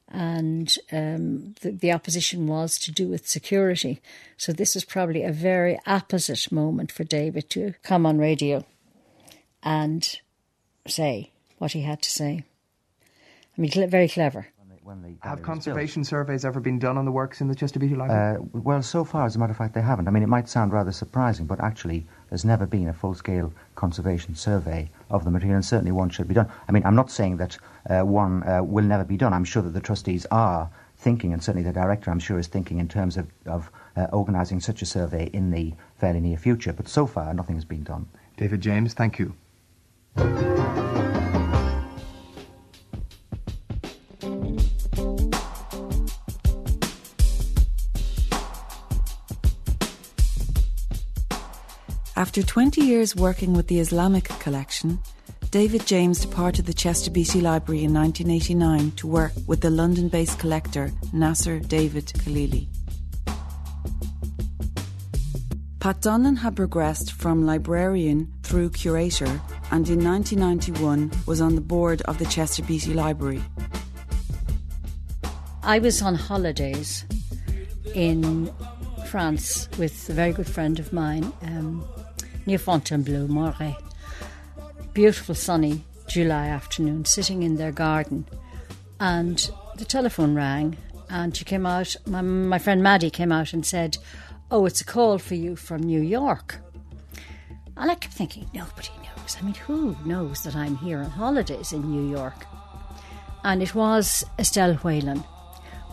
and 0.08 0.76
um, 0.92 1.56
the, 1.62 1.72
the 1.72 1.92
opposition 1.92 2.48
was 2.48 2.78
to 2.80 2.92
do 2.92 3.08
with 3.08 3.28
security. 3.28 4.02
So 4.38 4.54
this 4.54 4.76
was 4.76 4.86
probably 4.86 5.24
a 5.24 5.32
very 5.32 5.80
opposite 5.88 6.52
moment 6.52 6.92
for 6.92 7.04
David 7.04 7.50
to 7.52 7.74
come 7.84 8.06
on 8.06 8.20
radio 8.20 8.66
and 9.64 10.20
say 10.88 11.32
what 11.58 11.72
he 11.72 11.82
had 11.82 12.02
to 12.04 12.10
say. 12.10 12.44
I 13.58 13.62
mean, 13.62 13.72
cle- 13.72 13.88
very 13.88 14.08
clever. 14.08 14.48
when 14.84 15.02
the 15.02 15.16
Have 15.28 15.40
was 15.40 15.46
conservation 15.46 16.04
surveys 16.04 16.46
ever 16.46 16.60
been 16.60 16.80
done 16.80 16.98
on 16.98 17.06
the 17.06 17.12
works 17.12 17.42
in 17.42 17.48
the 17.48 17.56
Chester 17.56 17.80
Beatty 17.80 17.96
Library? 17.96 18.38
Uh, 18.38 18.42
well, 18.54 18.82
so 18.82 19.04
far, 19.04 19.26
as 19.26 19.36
a 19.36 19.40
matter 19.40 19.52
of 19.52 19.58
fact, 19.58 19.74
they 19.74 19.82
haven't. 19.82 20.08
I 20.08 20.12
mean, 20.12 20.24
it 20.24 20.30
might 20.30 20.48
sound 20.48 20.72
rather 20.72 20.92
surprising, 20.92 21.46
but 21.46 21.60
actually, 21.60 22.06
there's 22.30 22.46
never 22.46 22.66
been 22.66 22.88
a 22.88 22.94
full-scale 22.94 23.54
conservation 23.76 24.36
survey 24.36 24.90
of 25.10 25.24
the 25.26 25.32
material, 25.32 25.56
and 25.56 25.66
certainly 25.66 25.92
one 25.92 26.10
should 26.10 26.28
be 26.28 26.34
done. 26.34 26.50
I 26.68 26.72
mean, 26.72 26.86
I'm 26.86 26.96
not 26.96 27.12
saying 27.12 27.38
that 27.38 27.58
uh, 27.90 28.02
one 28.02 28.44
uh, 28.48 28.64
will 28.64 28.86
never 28.86 29.04
be 29.04 29.18
done. 29.18 29.34
I'm 29.34 29.46
sure 29.46 29.62
that 29.64 29.74
the 29.74 29.82
trustees 29.82 30.26
are 30.32 30.70
thinking, 30.98 31.34
and 31.34 31.44
certainly 31.44 31.64
the 31.64 31.74
director, 31.74 32.12
I'm 32.12 32.20
sure, 32.20 32.40
is 32.40 32.48
thinking 32.48 32.80
in 32.80 32.88
terms 32.88 33.18
of, 33.18 33.28
of 33.46 33.72
uh, 33.96 34.08
organising 34.12 34.60
such 34.60 34.82
a 34.82 34.86
survey 34.86 35.30
in 35.34 35.52
the 35.52 35.74
fairly 35.96 36.20
near 36.20 36.38
future. 36.38 36.74
But 36.74 36.88
so 36.88 37.08
far, 37.08 37.34
nothing 37.34 37.56
has 37.56 37.66
been 37.66 37.84
done. 37.84 38.08
David 38.38 38.62
James, 38.62 38.94
thank 38.94 39.20
you. 39.20 39.36
After 52.20 52.44
20 52.44 52.82
years 52.82 53.16
working 53.16 53.54
with 53.54 53.68
the 53.68 53.80
Islamic 53.80 54.26
collection, 54.26 55.00
David 55.52 55.86
James 55.86 56.20
departed 56.20 56.66
the 56.66 56.74
Chester 56.74 57.10
Beatty 57.10 57.40
Library 57.40 57.86
in 57.86 57.94
1989 57.94 58.92
to 58.98 59.08
work 59.08 59.32
with 59.48 59.62
the 59.62 59.70
London 59.70 60.10
based 60.10 60.38
collector 60.38 60.92
Nasser 61.14 61.60
David 61.60 62.08
Khalili. 62.08 62.68
Pat 65.80 66.02
Donlon 66.02 66.40
had 66.40 66.58
progressed 66.58 67.14
from 67.14 67.46
librarian 67.46 68.30
through 68.44 68.72
curator 68.72 69.40
and 69.72 69.88
in 69.88 70.04
1991 70.04 71.14
was 71.26 71.40
on 71.40 71.56
the 71.56 71.62
board 71.62 72.02
of 72.02 72.18
the 72.18 72.26
Chester 72.26 72.64
Beatty 72.64 72.94
Library. 72.94 73.42
I 75.64 75.80
was 75.80 76.02
on 76.02 76.16
holidays 76.16 77.06
in 77.96 78.52
France 79.06 79.70
with 79.80 80.10
a 80.10 80.14
very 80.14 80.34
good 80.34 80.48
friend 80.48 80.80
of 80.80 80.92
mine, 80.92 81.32
um, 81.44 81.84
near 82.50 82.58
Fontainebleau, 82.58 83.28
Moret. 83.28 83.76
Beautiful 84.94 85.36
sunny 85.36 85.86
July 86.08 86.48
afternoon, 86.48 87.06
sitting 87.06 87.44
in 87.44 87.58
their 87.58 87.72
garden, 87.72 88.26
and 89.00 89.52
the 89.76 89.86
telephone 89.86 90.34
rang, 90.34 90.76
and 91.12 91.38
she 91.38 91.46
came 91.46 91.68
out. 91.68 91.96
My, 92.08 92.22
my 92.22 92.58
friend 92.58 92.82
Maddie 92.82 93.12
came 93.12 93.32
out 93.32 93.54
and 93.54 93.64
said, 93.64 94.00
"Oh, 94.50 94.66
it's 94.66 94.82
a 94.82 94.86
call 94.86 95.20
for 95.20 95.36
you 95.36 95.56
from 95.56 95.84
New 95.84 96.02
York." 96.02 96.58
And 97.78 97.92
I 97.92 97.94
kept 97.94 98.16
thinking, 98.16 98.50
nobody 98.52 98.90
knows. 99.04 99.38
I 99.40 99.44
mean, 99.44 99.54
who 99.54 99.96
knows 100.04 100.44
that 100.44 100.56
I'm 100.56 100.76
here 100.78 100.98
on 100.98 101.12
holidays 101.12 101.72
in 101.72 101.84
New 101.84 102.10
York? 102.10 102.48
And 103.44 103.62
it 103.62 103.76
was 103.76 104.26
Estelle 104.40 104.74
Whelan, 104.74 105.24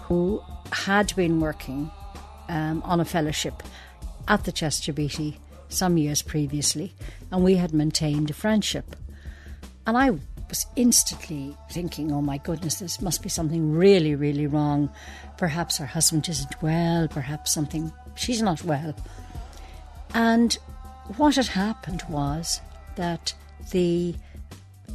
who 0.04 0.42
had 0.72 1.14
been 1.14 1.38
working 1.38 1.90
um, 2.48 2.82
on 2.82 2.98
a 2.98 3.04
fellowship 3.04 3.62
at 4.26 4.44
the 4.44 4.52
Chester 4.52 4.94
Beatty 4.94 5.38
some 5.68 5.96
years 5.98 6.22
previously, 6.22 6.94
and 7.30 7.44
we 7.44 7.56
had 7.56 7.72
maintained 7.72 8.30
a 8.30 8.34
friendship. 8.34 8.96
And 9.86 9.96
I 9.96 10.10
was 10.48 10.66
instantly 10.76 11.56
thinking, 11.70 12.12
oh 12.12 12.22
my 12.22 12.38
goodness, 12.38 12.76
this 12.76 13.00
must 13.00 13.22
be 13.22 13.28
something 13.28 13.72
really, 13.72 14.14
really 14.14 14.46
wrong. 14.46 14.90
Perhaps 15.36 15.78
her 15.78 15.86
husband 15.86 16.28
isn't 16.28 16.62
well, 16.62 17.08
perhaps 17.08 17.52
something, 17.52 17.92
she's 18.14 18.42
not 18.42 18.62
well. 18.64 18.94
And 20.14 20.56
what 21.16 21.36
had 21.36 21.48
happened 21.48 22.02
was 22.08 22.60
that 22.96 23.34
the 23.70 24.14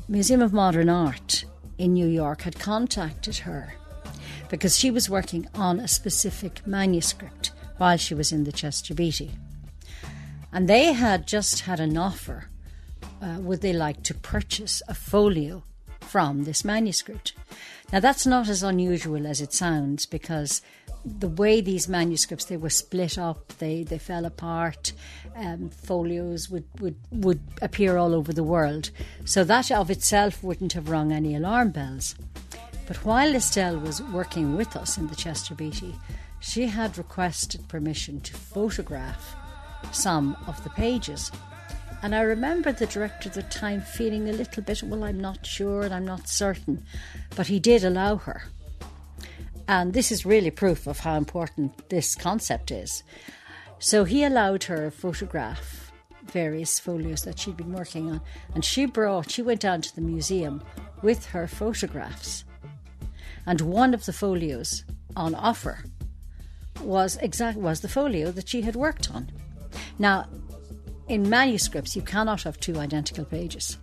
Museum 0.08 0.42
of 0.42 0.54
Modern 0.54 0.90
Art 0.90 1.46
in 1.78 1.94
New 1.94 2.08
York 2.08 2.42
had 2.42 2.60
contacted 2.60 3.38
her 3.38 3.74
because 4.50 4.78
she 4.78 4.92
was 4.92 5.10
working 5.10 5.48
on 5.56 5.80
a 5.80 5.88
specific 5.88 6.66
manuscript 6.68 7.52
while 7.78 7.98
she 7.98 8.14
was 8.14 8.32
in 8.32 8.44
the 8.44 8.52
Chester 8.52 8.94
Beatty. 8.94 9.32
And 10.54 10.68
they 10.68 10.94
had 10.94 11.28
just 11.28 11.62
had 11.62 11.80
an 11.80 11.98
offer 11.98 12.50
uh, 13.22 13.38
would 13.40 13.62
they 13.62 13.74
like 13.74 14.04
to 14.04 14.14
purchase 14.14 14.82
a 14.88 14.94
folio 14.94 15.64
from 16.00 16.44
this 16.44 16.66
manuscript? 16.66 17.34
Now, 17.94 18.00
that's 18.00 18.26
not 18.26 18.50
as 18.50 18.64
unusual 18.64 19.28
as 19.28 19.42
it 19.42 19.54
sounds 19.54 20.06
because 20.06 20.62
the 21.04 21.28
way 21.28 21.62
these 21.62 21.88
manuscripts 21.88 22.46
they 22.46 22.58
were 22.58 22.70
split 22.70 23.18
up, 23.18 23.48
they, 23.60 23.84
they 23.84 23.98
fell 23.98 24.26
apart. 24.26 24.94
Um, 25.36 25.70
folios 25.70 26.50
would, 26.50 26.66
would 26.80 26.96
would 27.12 27.42
appear 27.62 27.98
all 27.98 28.14
over 28.14 28.34
the 28.34 28.44
world, 28.44 28.92
so 29.26 29.44
that 29.44 29.72
of 29.72 29.90
itself 29.90 30.44
wouldn't 30.44 30.74
have 30.74 30.90
rung 30.90 31.12
any 31.12 31.36
alarm 31.36 31.72
bells. 31.72 32.16
But 32.88 33.06
while 33.06 33.36
Estelle 33.36 33.80
was 33.80 34.02
working 34.02 34.56
with 34.56 34.76
us 34.76 34.98
in 34.98 35.08
the 35.08 35.16
Chester 35.16 35.56
Beatty, 35.56 35.96
she 36.40 36.68
had 36.68 36.98
requested 36.98 37.68
permission 37.68 38.20
to 38.22 38.34
photograph 38.34 39.36
some 39.92 40.38
of 40.48 40.64
the 40.64 40.70
pages. 40.72 41.32
And 42.04 42.16
I 42.16 42.22
remember 42.22 42.72
the 42.72 42.88
director 42.88 43.30
at 43.30 43.36
the 43.36 43.44
time 43.44 43.82
feeling 43.82 44.28
a 44.28 44.34
little 44.34 44.64
bit, 44.64 44.82
well, 44.84 45.04
I'm 45.04 45.20
not 45.20 45.46
sure 45.46 45.84
and 45.84 45.94
I'm 45.94 46.06
not 46.06 46.28
certain. 46.28 46.84
But 47.36 47.48
he 47.48 47.60
did 47.60 47.84
allow 47.84 48.16
her. 48.18 48.44
And 49.68 49.94
this 49.94 50.12
is 50.12 50.26
really 50.26 50.52
proof 50.52 50.88
of 50.88 51.00
how 51.00 51.16
important 51.16 51.90
this 51.90 52.16
concept 52.16 52.72
is. 52.72 53.04
So 53.80 54.04
he 54.04 54.24
allowed 54.24 54.64
her 54.66 54.90
photograph 54.92 55.92
various 56.26 56.80
folios 56.80 57.24
that 57.24 57.40
she'd 57.40 57.58
been 57.58 57.74
working 57.74 58.10
on. 58.12 58.22
And 58.56 58.66
she 58.66 58.86
brought, 58.86 59.32
she 59.32 59.42
went 59.42 59.62
down 59.62 59.82
to 59.82 59.96
the 59.96 60.02
museum 60.02 60.64
with 61.02 61.26
her 61.28 61.48
photographs. 61.48 62.44
And 63.46 63.62
one 63.62 63.94
of 63.94 64.06
the 64.06 64.14
folios 64.14 64.84
on 65.16 65.36
offer 65.36 65.84
was 66.82 67.18
exact 67.18 67.58
was 67.58 67.82
the 67.82 67.90
folio 67.90 68.32
that 68.32 68.50
she 68.50 68.62
had 68.62 68.76
worked 68.76 69.12
on. 69.12 69.32
Now, 70.00 70.28
in 71.08 71.30
manuscripts, 71.30 71.96
you 71.96 72.02
cannot 72.02 72.44
have 72.44 72.60
two 72.60 72.78
identical 72.78 73.26
pages. 73.26 73.78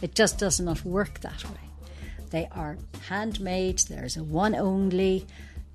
It 0.00 0.14
just 0.14 0.38
does 0.38 0.58
not 0.60 0.84
work 0.84 1.20
that 1.20 1.44
way. 1.44 1.60
They 2.30 2.48
are 2.52 2.78
handmade, 3.08 3.80
there's 3.88 4.16
a 4.16 4.24
one 4.24 4.54
only. 4.54 5.26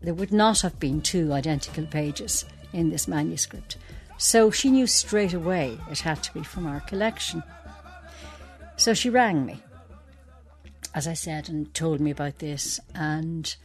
There 0.01 0.13
would 0.13 0.33
not 0.33 0.61
have 0.61 0.79
been 0.79 1.01
two 1.01 1.31
identical 1.31 1.85
pages 1.85 2.45
in 2.73 2.89
this 2.89 3.07
manuscript. 3.07 3.77
So 4.17 4.51
she 4.51 4.71
knew 4.71 4.87
straight 4.87 5.33
away 5.33 5.77
it 5.89 5.99
had 5.99 6.23
to 6.23 6.33
be 6.33 6.43
from 6.43 6.65
our 6.65 6.81
collection. 6.81 7.43
So 8.75 8.93
she 8.93 9.09
rang 9.09 9.45
me, 9.45 9.61
as 10.93 11.07
I 11.07 11.13
said, 11.13 11.49
and 11.49 11.73
told 11.73 11.99
me 11.99 12.11
about 12.11 12.39
this. 12.39 12.79
And 12.95 13.55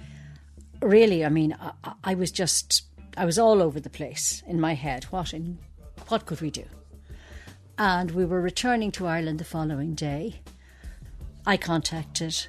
really, 0.81 1.25
I 1.25 1.29
mean, 1.29 1.57
I, 1.61 1.93
I 2.05 2.15
was 2.15 2.31
just, 2.31 2.85
I 3.17 3.25
was 3.25 3.39
all 3.39 3.63
over 3.63 3.81
the 3.81 3.91
place 3.91 4.43
in 4.47 4.61
my 4.61 4.75
head. 4.75 5.05
What 5.05 5.33
in, 5.35 5.59
what 6.09 6.27
could 6.27 6.41
we 6.41 6.51
do? 6.51 6.65
And 7.79 8.11
we 8.11 8.25
were 8.25 8.41
returning 8.41 8.91
to 8.93 9.07
Ireland 9.07 9.39
the 9.39 9.45
following 9.45 9.95
day. 9.95 10.41
I 11.47 11.57
contacted 11.57 12.47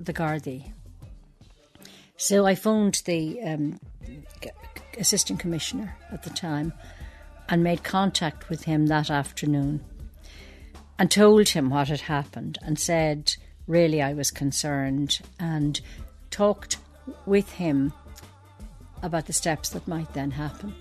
the 0.00 0.12
Gardaí. 0.12 0.72
So 2.16 2.46
I 2.46 2.54
phoned 2.54 3.02
the 3.04 3.42
um, 3.42 3.80
assistant 4.98 5.40
commissioner 5.40 5.96
at 6.12 6.22
the 6.22 6.30
time 6.30 6.72
and 7.48 7.62
made 7.62 7.82
contact 7.82 8.48
with 8.48 8.64
him 8.64 8.86
that 8.86 9.10
afternoon 9.10 9.84
and 10.98 11.10
told 11.10 11.48
him 11.48 11.70
what 11.70 11.88
had 11.88 12.02
happened 12.02 12.58
and 12.62 12.78
said, 12.78 13.34
really, 13.66 14.00
I 14.00 14.14
was 14.14 14.30
concerned 14.30 15.20
and 15.38 15.80
talked 16.30 16.78
with 17.26 17.50
him 17.52 17.92
about 19.02 19.26
the 19.26 19.32
steps 19.32 19.68
that 19.70 19.88
might 19.88 20.12
then 20.14 20.30
happen. 20.30 20.74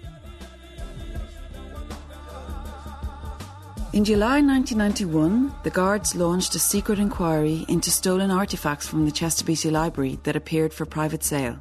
In 3.94 4.04
July 4.04 4.42
1991, 4.42 5.54
the 5.62 5.70
Guards 5.70 6.16
launched 6.16 6.56
a 6.56 6.60
secret 6.60 6.98
inquiry 6.98 7.64
into 7.70 7.92
stolen 7.92 8.32
artefacts 8.32 8.88
from 8.88 9.06
the 9.06 9.12
Chester 9.12 9.46
Beatty 9.46 9.70
Library 9.70 10.18
that 10.24 10.36
appeared 10.36 10.74
for 10.74 10.88
private 10.88 11.24
sale. 11.24 11.60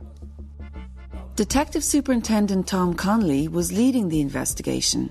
Detective 1.36 1.84
Superintendent 1.84 2.66
Tom 2.66 2.94
Connolly 2.94 3.48
was 3.48 3.70
leading 3.70 4.08
the 4.08 4.22
investigation. 4.22 5.10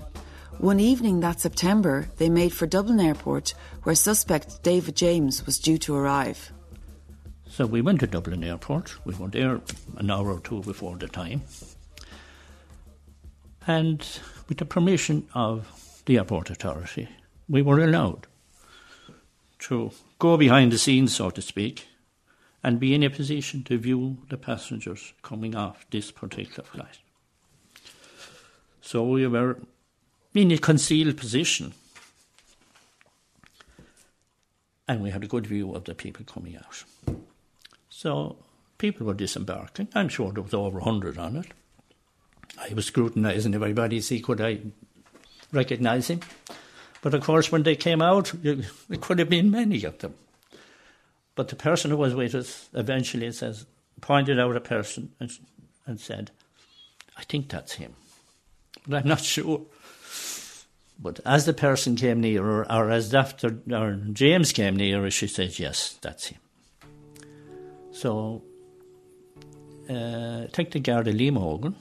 One 0.58 0.80
evening 0.80 1.20
that 1.20 1.38
September, 1.38 2.08
they 2.16 2.28
made 2.28 2.52
for 2.52 2.66
Dublin 2.66 2.98
Airport, 2.98 3.54
where 3.84 3.94
suspect 3.94 4.64
David 4.64 4.96
James 4.96 5.46
was 5.46 5.60
due 5.60 5.78
to 5.78 5.94
arrive. 5.94 6.50
So 7.48 7.66
we 7.66 7.82
went 7.82 8.00
to 8.00 8.08
Dublin 8.08 8.42
Airport. 8.42 8.96
We 9.06 9.14
were 9.14 9.28
there 9.28 9.60
an 9.96 10.10
hour 10.10 10.32
or 10.32 10.40
two 10.40 10.62
before 10.62 10.96
the 10.96 11.06
time. 11.06 11.42
And 13.64 14.04
with 14.48 14.58
the 14.58 14.64
permission 14.64 15.28
of 15.34 15.81
the 16.06 16.18
airport 16.18 16.50
authority, 16.50 17.08
we 17.48 17.62
were 17.62 17.80
allowed 17.80 18.26
to 19.60 19.92
go 20.18 20.36
behind 20.36 20.72
the 20.72 20.78
scenes, 20.78 21.14
so 21.14 21.30
to 21.30 21.42
speak, 21.42 21.86
and 22.62 22.80
be 22.80 22.94
in 22.94 23.02
a 23.02 23.10
position 23.10 23.62
to 23.64 23.78
view 23.78 24.18
the 24.28 24.36
passengers 24.36 25.12
coming 25.22 25.54
off 25.54 25.86
this 25.90 26.10
particular 26.10 26.64
flight. 26.64 26.98
So 28.80 29.04
we 29.04 29.26
were 29.26 29.58
in 30.34 30.50
a 30.50 30.58
concealed 30.58 31.16
position, 31.16 31.74
and 34.88 35.02
we 35.02 35.10
had 35.10 35.22
a 35.22 35.28
good 35.28 35.46
view 35.46 35.74
of 35.74 35.84
the 35.84 35.94
people 35.94 36.24
coming 36.24 36.56
out. 36.56 36.84
So 37.88 38.36
people 38.78 39.06
were 39.06 39.14
disembarking. 39.14 39.88
I'm 39.94 40.08
sure 40.08 40.32
there 40.32 40.42
was 40.42 40.54
over 40.54 40.78
a 40.78 40.84
hundred 40.84 41.18
on 41.18 41.36
it. 41.36 41.46
I 42.58 42.74
was 42.74 42.86
scrutinising 42.86 43.54
everybody 43.54 43.98
to 43.98 44.02
see 44.02 44.20
could 44.20 44.40
I 44.40 44.60
recognise 45.52 46.08
him. 46.08 46.20
But 47.02 47.14
of 47.14 47.22
course, 47.22 47.50
when 47.50 47.64
they 47.64 47.76
came 47.76 48.00
out, 48.00 48.32
it 48.44 49.00
could 49.00 49.18
have 49.18 49.28
been 49.28 49.50
many 49.50 49.84
of 49.84 49.98
them. 49.98 50.14
But 51.34 51.48
the 51.48 51.56
person 51.56 51.90
who 51.90 51.96
was 51.96 52.14
with 52.14 52.34
us 52.34 52.68
eventually 52.74 53.30
says, 53.32 53.66
pointed 54.00 54.38
out 54.38 54.56
a 54.56 54.60
person 54.60 55.12
and, 55.18 55.30
and 55.86 55.98
said, 55.98 56.30
I 57.16 57.22
think 57.24 57.48
that's 57.48 57.74
him. 57.74 57.94
But 58.86 59.02
I'm 59.02 59.08
not 59.08 59.20
sure. 59.22 59.62
But 60.98 61.20
as 61.24 61.46
the 61.46 61.52
person 61.52 61.96
came 61.96 62.20
nearer, 62.20 62.70
or 62.70 62.90
as 62.90 63.12
after 63.12 63.58
or 63.72 63.98
James 64.12 64.52
came 64.52 64.76
nearer, 64.76 65.10
she 65.10 65.26
said, 65.26 65.58
Yes, 65.58 65.98
that's 66.00 66.26
him. 66.26 66.38
So, 67.90 68.42
uh, 69.90 70.46
take 70.52 70.70
the 70.70 70.78
guard 70.78 71.06
Liam 71.06 71.36
Hogan, 71.36 71.74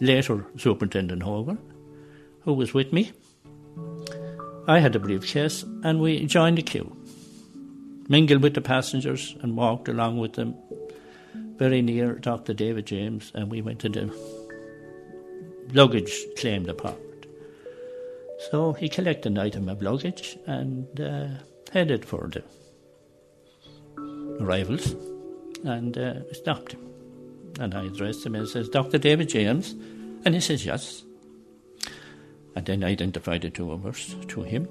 later 0.00 0.46
Superintendent 0.56 1.22
Hogan, 1.22 1.58
who 2.46 2.54
was 2.54 2.72
with 2.72 2.94
me. 2.94 3.12
I 4.66 4.78
had 4.78 4.96
a 4.96 4.98
briefcase 4.98 5.62
and 5.84 6.00
we 6.00 6.24
joined 6.24 6.56
the 6.56 6.62
queue, 6.62 6.96
mingled 8.08 8.42
with 8.42 8.54
the 8.54 8.62
passengers 8.62 9.36
and 9.42 9.54
walked 9.54 9.88
along 9.88 10.18
with 10.18 10.32
them 10.32 10.54
very 11.58 11.82
near 11.82 12.14
Dr. 12.14 12.54
David 12.54 12.86
James, 12.86 13.32
and 13.34 13.50
we 13.50 13.62
went 13.62 13.80
to 13.80 13.88
the 13.88 14.10
luggage 15.72 16.14
claim 16.38 16.64
department. 16.64 17.26
So 18.50 18.72
he 18.74 18.88
collected 18.88 19.32
an 19.32 19.38
item 19.38 19.68
of 19.68 19.82
luggage 19.82 20.38
and 20.46 21.00
uh, 21.00 21.28
headed 21.72 22.04
for 22.04 22.30
the 22.32 22.44
arrivals, 24.40 24.94
and 25.64 25.96
uh, 25.96 26.32
stopped 26.32 26.72
him. 26.72 26.86
And 27.58 27.74
I 27.74 27.86
addressed 27.86 28.24
him 28.26 28.34
and 28.34 28.46
says, 28.46 28.68
Dr. 28.68 28.98
David 28.98 29.30
James? 29.30 29.72
And 30.24 30.34
he 30.34 30.40
says, 30.40 30.66
yes. 30.66 31.05
And 32.56 32.64
then 32.64 32.82
I 32.82 32.88
identified 32.88 33.42
the 33.42 33.50
two 33.50 33.70
of 33.70 33.84
us 33.84 34.16
to 34.28 34.42
him. 34.42 34.66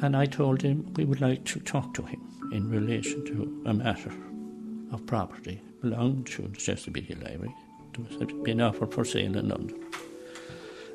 And 0.00 0.16
I 0.16 0.24
told 0.24 0.62
him 0.62 0.92
we 0.96 1.04
would 1.04 1.20
like 1.20 1.44
to 1.44 1.60
talk 1.60 1.92
to 1.94 2.02
him 2.02 2.20
in 2.52 2.70
relation 2.70 3.24
to 3.26 3.62
a 3.66 3.74
matter 3.74 4.12
of 4.90 5.04
property 5.06 5.60
belonging 5.82 6.24
to 6.24 6.42
the 6.42 6.56
Chester 6.56 6.90
Beatty 6.90 7.14
Library. 7.16 7.54
It 7.92 7.98
was 8.20 8.44
being 8.44 8.62
offered 8.62 8.94
for 8.94 9.04
sale 9.04 9.36
in 9.36 9.48
London. 9.48 9.78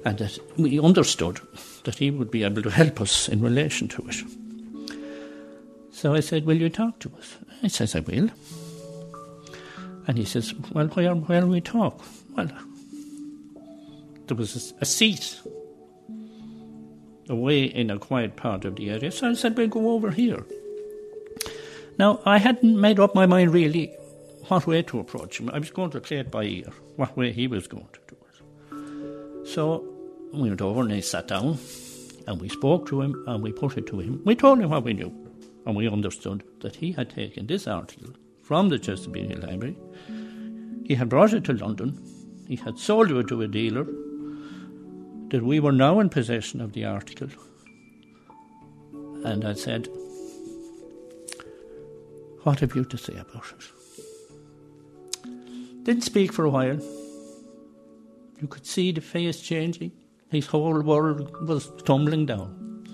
And 0.03 0.17
that 0.17 0.39
we 0.57 0.79
understood 0.79 1.39
that 1.83 1.95
he 1.95 2.09
would 2.09 2.31
be 2.31 2.43
able 2.43 2.63
to 2.63 2.71
help 2.71 2.99
us 2.99 3.29
in 3.29 3.41
relation 3.41 3.87
to 3.89 4.07
it. 4.09 4.23
So 5.91 6.15
I 6.15 6.19
said, 6.19 6.45
Will 6.45 6.57
you 6.57 6.69
talk 6.69 6.99
to 6.99 7.11
us? 7.17 7.37
He 7.61 7.69
says, 7.69 7.95
I 7.95 7.99
will. 7.99 8.29
And 10.07 10.17
he 10.17 10.25
says, 10.25 10.53
Well, 10.71 10.87
where, 10.87 11.13
where 11.13 11.45
we 11.45 11.61
talk? 11.61 12.03
Well, 12.35 12.49
there 14.27 14.37
was 14.37 14.73
a, 14.79 14.85
seat 14.85 15.39
away 17.29 17.63
in 17.63 17.89
a 17.89 17.99
quiet 17.99 18.35
part 18.35 18.65
of 18.65 18.75
the 18.75 18.89
area. 18.89 19.11
So 19.11 19.29
I 19.29 19.33
said, 19.33 19.57
We'll 19.57 19.67
go 19.67 19.91
over 19.91 20.11
here. 20.11 20.45
Now, 21.97 22.21
I 22.25 22.37
hadn't 22.37 22.79
made 22.79 22.99
up 22.99 23.13
my 23.13 23.25
mind 23.25 23.53
really 23.53 23.93
what 24.47 24.67
way 24.67 24.81
to 24.81 24.99
approach 24.99 25.39
him. 25.39 25.49
I 25.51 25.59
was 25.59 25.71
going 25.71 25.91
to 25.91 26.01
play 26.01 26.17
it 26.17 26.31
by 26.31 26.43
ear, 26.43 26.71
what 26.95 27.15
way 27.15 27.31
he 27.31 27.47
was 27.47 27.67
going 27.67 27.87
to 27.93 27.99
do 28.07 28.15
it. 28.29 29.47
So 29.47 29.83
we 30.33 30.49
went 30.49 30.61
over 30.61 30.81
and 30.81 30.91
he 30.91 31.01
sat 31.01 31.27
down 31.27 31.59
and 32.27 32.41
we 32.41 32.49
spoke 32.49 32.87
to 32.87 33.01
him 33.01 33.23
and 33.27 33.43
we 33.43 33.51
put 33.51 33.77
it 33.77 33.87
to 33.87 33.99
him. 33.99 34.21
We 34.25 34.35
told 34.35 34.59
him 34.59 34.71
what 34.71 34.83
we 34.83 34.93
knew 34.93 35.13
and 35.65 35.75
we 35.75 35.87
understood 35.87 36.43
that 36.61 36.75
he 36.75 36.91
had 36.91 37.09
taken 37.09 37.47
this 37.47 37.67
article 37.67 38.13
from 38.41 38.69
the 38.69 38.79
Chester 38.79 39.09
Beatty 39.09 39.35
Library. 39.35 39.77
He 40.85 40.95
had 40.95 41.09
brought 41.09 41.33
it 41.33 41.43
to 41.45 41.53
London. 41.53 41.97
He 42.47 42.55
had 42.55 42.77
sold 42.77 43.11
it 43.11 43.27
to 43.29 43.41
a 43.41 43.47
dealer. 43.47 43.87
That 45.33 45.43
we 45.43 45.59
were 45.59 45.71
now 45.71 45.99
in 45.99 46.09
possession 46.09 46.61
of 46.61 46.73
the 46.73 46.85
article. 46.85 47.27
And 49.25 49.43
I 49.43 49.55
said, 49.55 49.87
What 52.43 52.59
have 52.59 52.75
you 52.75 52.85
to 52.85 52.97
say 52.99 53.13
about 53.13 53.51
it? 55.23 55.31
Didn't 55.85 56.03
speak 56.03 56.31
for 56.31 56.45
a 56.45 56.51
while. 56.51 56.79
You 58.41 58.47
could 58.47 58.67
see 58.67 58.91
the 58.91 59.01
face 59.01 59.41
changing. 59.41 59.91
His 60.29 60.45
whole 60.45 60.79
world 60.81 61.47
was 61.47 61.71
tumbling 61.83 62.27
down. 62.27 62.85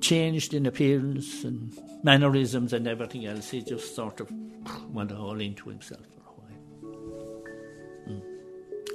Changed 0.00 0.54
in 0.54 0.66
appearance 0.66 1.42
and 1.42 1.76
mannerisms 2.04 2.72
and 2.72 2.86
everything 2.86 3.26
else. 3.26 3.50
He 3.50 3.60
just 3.60 3.96
sort 3.96 4.20
of 4.20 4.30
went 4.88 5.10
all 5.10 5.40
into 5.40 5.68
himself 5.68 6.06
for 6.14 6.20
a 6.20 6.34
while. 6.42 7.42
Mm. 8.08 8.22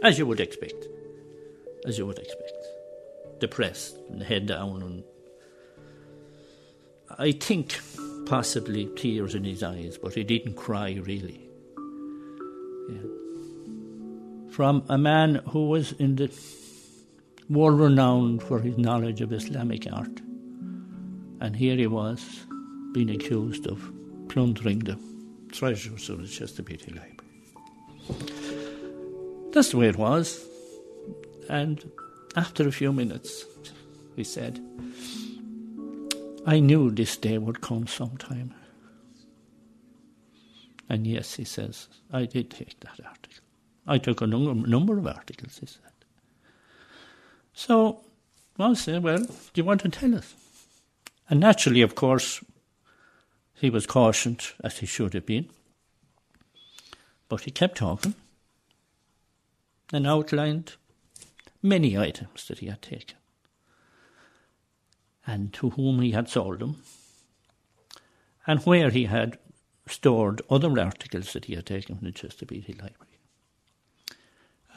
As 0.04 0.18
you 0.18 0.26
would 0.26 0.40
expect. 0.40 0.88
As 1.86 1.98
you 1.98 2.06
would 2.06 2.20
expect. 2.20 2.54
Depressed 3.40 3.96
and 4.10 4.22
head 4.22 4.46
down 4.46 4.82
and 4.82 5.04
I 7.18 7.32
think 7.32 7.80
possibly 8.26 8.86
tears 8.96 9.34
in 9.34 9.44
his 9.44 9.64
eyes, 9.64 9.98
but 9.98 10.14
he 10.14 10.24
didn't 10.24 10.56
cry 10.56 11.00
really. 11.04 11.50
Yeah. 12.90 13.02
From 14.52 14.84
a 14.90 14.98
man 14.98 15.42
who 15.50 15.68
was 15.68 15.94
in 15.94 16.16
the 16.16 16.32
world 17.50 17.80
renowned 17.80 18.44
for 18.44 18.60
his 18.60 18.78
knowledge 18.78 19.22
of 19.22 19.34
Islamic 19.34 19.92
art. 19.92 20.22
And 21.42 21.56
here 21.56 21.76
he 21.76 21.88
was 21.88 22.46
being 22.92 23.10
accused 23.10 23.66
of 23.68 23.82
plundering 24.28 24.80
the 24.80 25.00
treasures 25.52 26.10
of 26.10 26.22
the 26.22 26.28
Chester 26.28 26.62
Beatty 26.62 26.92
Library. 26.92 27.16
That's 29.52 29.72
the 29.72 29.78
way 29.78 29.88
it 29.88 29.98
was. 29.98 30.46
And 31.50 31.92
after 32.36 32.68
a 32.68 32.72
few 32.72 32.94
minutes, 32.94 33.44
he 34.16 34.24
said, 34.24 34.62
I 36.46 36.60
knew 36.60 36.92
this 36.92 37.18
day 37.18 37.38
would 37.38 37.62
come 37.62 37.88
sometime. 37.88 38.54
And 40.88 41.06
yes, 41.06 41.36
he 41.36 41.44
says, 41.44 41.88
I 42.12 42.26
did 42.26 42.50
take 42.50 42.80
that 42.80 43.00
article. 43.06 43.44
I 43.86 43.98
took 43.98 44.22
a 44.22 44.28
number, 44.28 44.98
of 44.98 45.08
articles, 45.08 45.58
he 45.60 45.66
said. 45.66 45.82
So 47.54 48.02
I 48.60 48.74
said, 48.74 49.04
Well, 49.04 49.18
do 49.18 49.52
you 49.56 49.64
want 49.64 49.82
to 49.82 49.90
tell 49.90 50.16
us? 50.16 50.36
And 51.30 51.40
naturally, 51.40 51.82
of 51.82 51.96
course, 51.96 52.44
he 53.54 53.70
was 53.70 53.86
cautioned, 53.86 54.42
as 54.64 54.78
he 54.78 54.86
should 54.86 55.14
have 55.14 55.26
been. 55.26 55.50
But 57.28 57.42
he 57.42 57.52
kept 57.52 57.78
talking 57.78 58.16
and 59.92 60.08
outlined 60.08 60.76
many 61.62 61.98
items 61.98 62.48
that 62.48 62.60
he 62.60 62.68
had 62.68 62.82
taken 62.82 63.18
and 65.28 65.54
to 65.54 65.72
whom 65.72 66.02
he 66.02 66.12
had 66.12 66.30
sold 66.30 66.60
them 66.60 66.82
and 68.48 68.62
where 68.62 68.90
he 68.90 69.06
had 69.06 69.38
stored 69.88 70.42
other 70.50 70.80
articles 70.80 71.34
that 71.34 71.46
he 71.46 71.56
had 71.56 71.66
taken 71.66 71.98
from 71.98 72.06
the 72.06 72.12
Chester 72.12 72.46
Beatty 72.46 72.74
Library. 72.74 73.20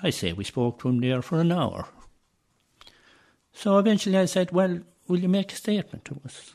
I 0.02 0.10
say 0.10 0.32
we 0.32 0.44
spoke 0.44 0.80
to 0.80 0.88
him 0.88 1.00
there 1.00 1.22
for 1.22 1.40
an 1.40 1.52
hour. 1.52 1.86
So 3.52 3.78
eventually 3.78 4.18
I 4.18 4.24
said, 4.24 4.50
Well, 4.50 4.80
will 5.06 5.20
you 5.20 5.28
make 5.28 5.52
a 5.52 5.56
statement 5.56 6.04
to 6.06 6.20
us 6.24 6.54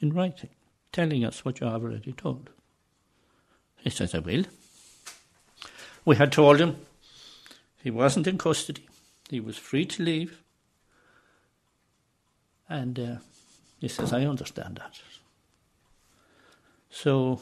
in 0.00 0.12
writing, 0.12 0.50
telling 0.92 1.24
us 1.24 1.44
what 1.44 1.60
you 1.60 1.66
have 1.66 1.82
already 1.82 2.12
told? 2.12 2.50
He 3.76 3.90
says, 3.90 4.14
I 4.14 4.20
will. 4.20 4.44
We 6.04 6.16
had 6.16 6.32
told 6.32 6.60
him 6.60 6.76
he 7.82 7.90
wasn't 7.90 8.26
in 8.26 8.38
custody, 8.38 8.86
he 9.32 9.40
was 9.40 9.56
free 9.56 9.86
to 9.86 10.02
leave. 10.02 10.42
And 12.68 12.98
uh, 12.98 13.16
he 13.80 13.88
says, 13.88 14.12
I 14.12 14.26
understand 14.26 14.76
that. 14.76 15.00
So 16.90 17.40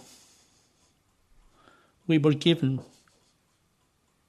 we 2.07 2.16
were 2.16 2.33
given 2.33 2.81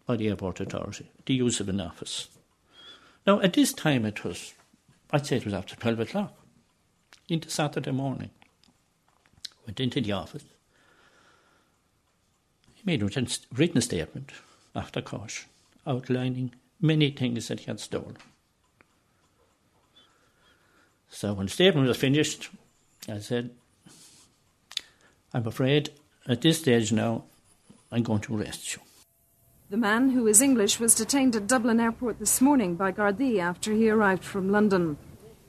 by 0.08 0.15
the 0.15 0.28
airport 0.28 0.60
authority 0.60 1.12
the 1.28 1.36
use 1.36 1.60
of 1.60 1.69
an 1.69 1.80
office. 1.80 2.30
Now, 3.28 3.39
at 3.41 3.54
this 3.54 3.74
time, 3.74 4.06
it 4.06 4.24
was, 4.24 4.54
I'd 5.12 5.28
say 5.28 5.38
it 5.38 5.45
was 5.45 5.54
after 5.54 5.76
12 5.76 6.00
o'clock, 6.00 6.34
into 7.30 7.52
Saturday 7.52 7.91
morning. 7.91 8.32
Went 9.67 9.80
into 9.80 10.02
the 10.02 10.13
office. 10.13 10.45
He 12.74 12.82
made 12.86 13.04
a 13.04 13.28
written 13.54 13.82
statement 13.82 14.32
after 14.76 15.00
caution, 15.02 15.47
outlining 15.86 16.56
many 16.81 17.11
things 17.11 17.47
that 17.47 17.61
he 17.61 17.65
had 17.65 17.79
stolen. 17.79 18.17
So 21.09 21.33
when 21.33 21.47
statement 21.47 21.87
was 21.87 21.97
finished, 21.97 22.49
I 23.07 23.19
said, 23.19 23.51
I'm 25.33 25.45
afraid 25.45 25.91
at 26.27 26.41
this 26.41 26.59
stage 26.59 26.91
now 26.91 27.23
I'm 27.91 28.03
going 28.03 28.21
to 28.21 28.37
arrest 28.37 28.75
you. 28.75 28.81
The 29.69 29.77
man, 29.77 30.09
who 30.09 30.27
is 30.27 30.41
English, 30.41 30.79
was 30.79 30.95
detained 30.95 31.35
at 31.35 31.47
Dublin 31.47 31.79
Airport 31.79 32.19
this 32.19 32.41
morning 32.41 32.75
by 32.75 32.91
Gardaí 32.91 33.39
after 33.39 33.71
he 33.71 33.89
arrived 33.89 34.23
from 34.23 34.51
London. 34.51 34.97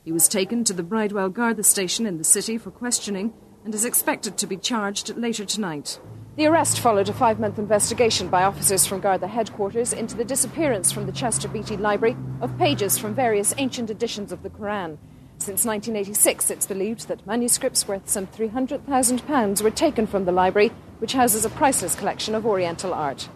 He 0.05 0.13
was 0.13 0.29
taken 0.29 0.65
to 0.65 0.73
the 0.73 0.85
Bridewell 0.85 1.33
Garda 1.33 1.63
station 1.63 2.07
in 2.07 2.19
the 2.19 2.25
city 2.25 2.59
for 2.59 2.71
questioning 2.71 3.33
and 3.65 3.75
is 3.75 3.85
expected 3.85 4.37
to 4.39 4.47
be 4.47 4.57
charged 4.57 5.17
later 5.17 5.45
tonight. 5.45 5.99
The 6.35 6.47
arrest 6.47 6.81
followed 6.81 7.11
a 7.11 7.13
five 7.13 7.39
month 7.39 7.59
investigation 7.59 8.29
by 8.29 8.45
officers 8.45 8.87
from 8.87 9.01
Garda 9.01 9.27
headquarters 9.27 9.93
into 9.93 10.17
the 10.17 10.25
disappearance 10.25 10.91
from 10.91 11.05
the 11.05 11.13
Chester 11.13 11.47
Beatty 11.47 11.77
Library 11.77 12.17
of 12.41 12.57
pages 12.57 12.97
from 12.97 13.15
various 13.15 13.53
ancient 13.59 13.91
editions 13.91 14.33
of 14.33 14.43
the 14.43 14.49
Quran. 14.49 14.97
Since 15.37 15.67
1986, 15.67 16.51
it's 16.51 16.67
believed 16.67 17.09
that 17.09 17.27
manuscripts 17.27 17.87
worth 17.87 18.09
some 18.09 18.27
£300,000 18.29 19.61
were 19.61 19.71
taken 19.71 20.07
from 20.07 20.25
the 20.25 20.33
library, 20.33 20.73
which 21.01 21.13
houses 21.13 21.45
a 21.45 21.51
priceless 21.51 21.95
collection 21.95 22.35
of 22.35 22.47
Oriental 22.47 22.95
art. 22.95 23.29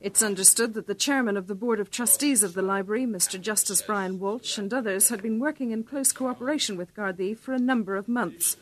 It's 0.00 0.22
understood 0.22 0.74
that 0.74 0.86
the 0.86 0.94
chairman 0.94 1.36
of 1.36 1.48
the 1.48 1.56
Board 1.56 1.80
of 1.80 1.90
Trustees 1.90 2.44
of 2.44 2.54
the 2.54 2.62
library, 2.62 3.04
Mr. 3.04 3.40
Justice 3.40 3.82
Brian 3.82 4.20
Walsh, 4.20 4.58
and 4.58 4.72
others 4.72 5.08
had 5.08 5.22
been 5.22 5.40
working 5.40 5.72
in 5.72 5.82
close 5.82 6.12
cooperation 6.12 6.76
with 6.76 6.94
Gardaí 6.94 7.36
for 7.36 7.52
a 7.52 7.58
number 7.58 7.96
of 7.96 8.06
months. 8.06 8.56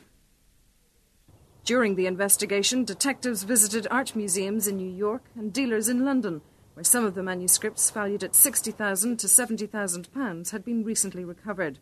During 1.66 1.96
the 1.96 2.06
investigation, 2.06 2.84
detectives 2.84 3.42
visited 3.42 3.88
art 3.90 4.14
museums 4.14 4.68
in 4.68 4.76
New 4.76 4.88
York 4.88 5.24
and 5.34 5.52
dealers 5.52 5.88
in 5.88 6.04
London, 6.04 6.40
where 6.74 6.84
some 6.84 7.04
of 7.04 7.16
the 7.16 7.24
manuscripts, 7.24 7.90
valued 7.90 8.22
at 8.22 8.34
£60,000 8.34 9.18
to 9.18 9.26
£70,000, 9.26 10.50
had 10.52 10.64
been 10.64 10.84
recently 10.84 11.24
recovered. 11.24 11.80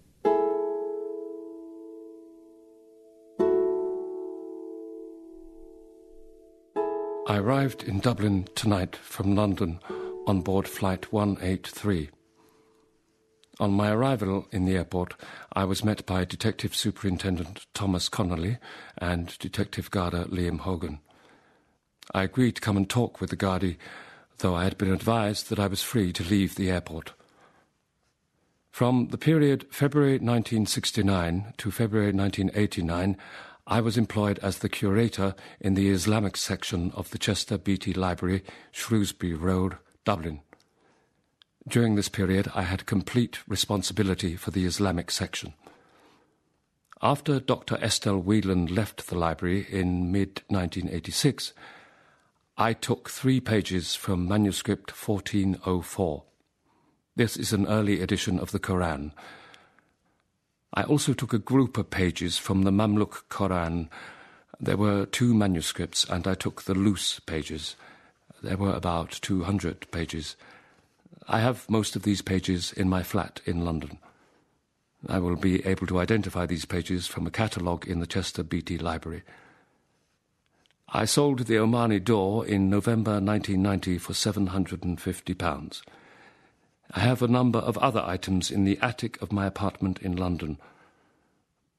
I 7.28 7.36
arrived 7.36 7.82
in 7.82 8.00
Dublin 8.00 8.48
tonight 8.54 8.96
from 8.96 9.36
London 9.36 9.80
on 10.26 10.40
board 10.40 10.66
Flight 10.66 11.12
183. 11.12 12.08
On 13.60 13.72
my 13.72 13.90
arrival 13.90 14.48
in 14.50 14.64
the 14.64 14.74
airport, 14.74 15.14
I 15.52 15.64
was 15.64 15.84
met 15.84 16.04
by 16.06 16.24
Detective 16.24 16.74
Superintendent 16.74 17.66
Thomas 17.72 18.08
Connolly 18.08 18.58
and 18.98 19.38
Detective 19.38 19.92
Garda 19.92 20.24
Liam 20.24 20.60
Hogan. 20.60 20.98
I 22.12 22.24
agreed 22.24 22.56
to 22.56 22.60
come 22.60 22.76
and 22.76 22.90
talk 22.90 23.20
with 23.20 23.30
the 23.30 23.36
Gardaí, 23.36 23.76
though 24.38 24.56
I 24.56 24.64
had 24.64 24.76
been 24.76 24.92
advised 24.92 25.50
that 25.50 25.60
I 25.60 25.68
was 25.68 25.82
free 25.82 26.12
to 26.14 26.24
leave 26.24 26.56
the 26.56 26.70
airport. 26.70 27.12
From 28.72 29.08
the 29.08 29.18
period 29.18 29.66
February 29.70 30.14
1969 30.14 31.54
to 31.58 31.70
February 31.70 32.12
1989, 32.12 33.16
I 33.68 33.80
was 33.80 33.96
employed 33.96 34.40
as 34.40 34.58
the 34.58 34.68
curator 34.68 35.36
in 35.60 35.74
the 35.74 35.90
Islamic 35.90 36.36
section 36.36 36.90
of 36.96 37.10
the 37.10 37.18
Chester 37.18 37.56
Beatty 37.56 37.94
Library, 37.94 38.42
Shrewsbury 38.72 39.34
Road, 39.34 39.76
Dublin. 40.04 40.40
During 41.66 41.94
this 41.94 42.08
period, 42.08 42.50
I 42.54 42.62
had 42.62 42.86
complete 42.86 43.38
responsibility 43.48 44.36
for 44.36 44.50
the 44.50 44.64
Islamic 44.64 45.10
section. 45.10 45.54
After 47.02 47.40
Dr. 47.40 47.76
Estelle 47.76 48.20
Whelan 48.20 48.66
left 48.66 49.08
the 49.08 49.18
library 49.18 49.66
in 49.70 50.12
mid 50.12 50.42
1986, 50.48 51.52
I 52.56 52.72
took 52.72 53.10
three 53.10 53.40
pages 53.40 53.94
from 53.94 54.28
manuscript 54.28 54.90
1404. 54.90 56.22
This 57.16 57.36
is 57.36 57.52
an 57.52 57.66
early 57.66 58.00
edition 58.00 58.38
of 58.38 58.50
the 58.50 58.58
Koran 58.58 59.12
I 60.76 60.82
also 60.82 61.14
took 61.14 61.32
a 61.32 61.38
group 61.38 61.78
of 61.78 61.90
pages 61.90 62.36
from 62.36 62.62
the 62.62 62.72
Mamluk 62.72 63.28
Koran. 63.28 63.88
There 64.58 64.76
were 64.76 65.06
two 65.06 65.32
manuscripts, 65.32 66.04
and 66.04 66.26
I 66.26 66.34
took 66.34 66.62
the 66.62 66.74
loose 66.74 67.20
pages. 67.20 67.76
There 68.42 68.56
were 68.56 68.72
about 68.72 69.12
200 69.22 69.88
pages. 69.92 70.34
I 71.28 71.40
have 71.40 71.68
most 71.70 71.96
of 71.96 72.02
these 72.02 72.22
pages 72.22 72.72
in 72.72 72.88
my 72.88 73.02
flat 73.02 73.40
in 73.46 73.64
London. 73.64 73.98
I 75.08 75.18
will 75.18 75.36
be 75.36 75.64
able 75.66 75.86
to 75.86 75.98
identify 75.98 76.46
these 76.46 76.64
pages 76.64 77.06
from 77.06 77.26
a 77.26 77.30
catalogue 77.30 77.86
in 77.86 78.00
the 78.00 78.06
Chester 78.06 78.42
Beatty 78.42 78.78
Library. 78.78 79.22
I 80.88 81.06
sold 81.06 81.40
the 81.40 81.54
Omani 81.54 82.02
door 82.02 82.46
in 82.46 82.70
November 82.70 83.12
1990 83.12 83.98
for 83.98 84.12
£750. 84.12 85.82
I 86.92 87.00
have 87.00 87.22
a 87.22 87.28
number 87.28 87.58
of 87.58 87.78
other 87.78 88.02
items 88.04 88.50
in 88.50 88.64
the 88.64 88.78
attic 88.80 89.20
of 89.20 89.32
my 89.32 89.46
apartment 89.46 89.98
in 90.00 90.16
London. 90.16 90.58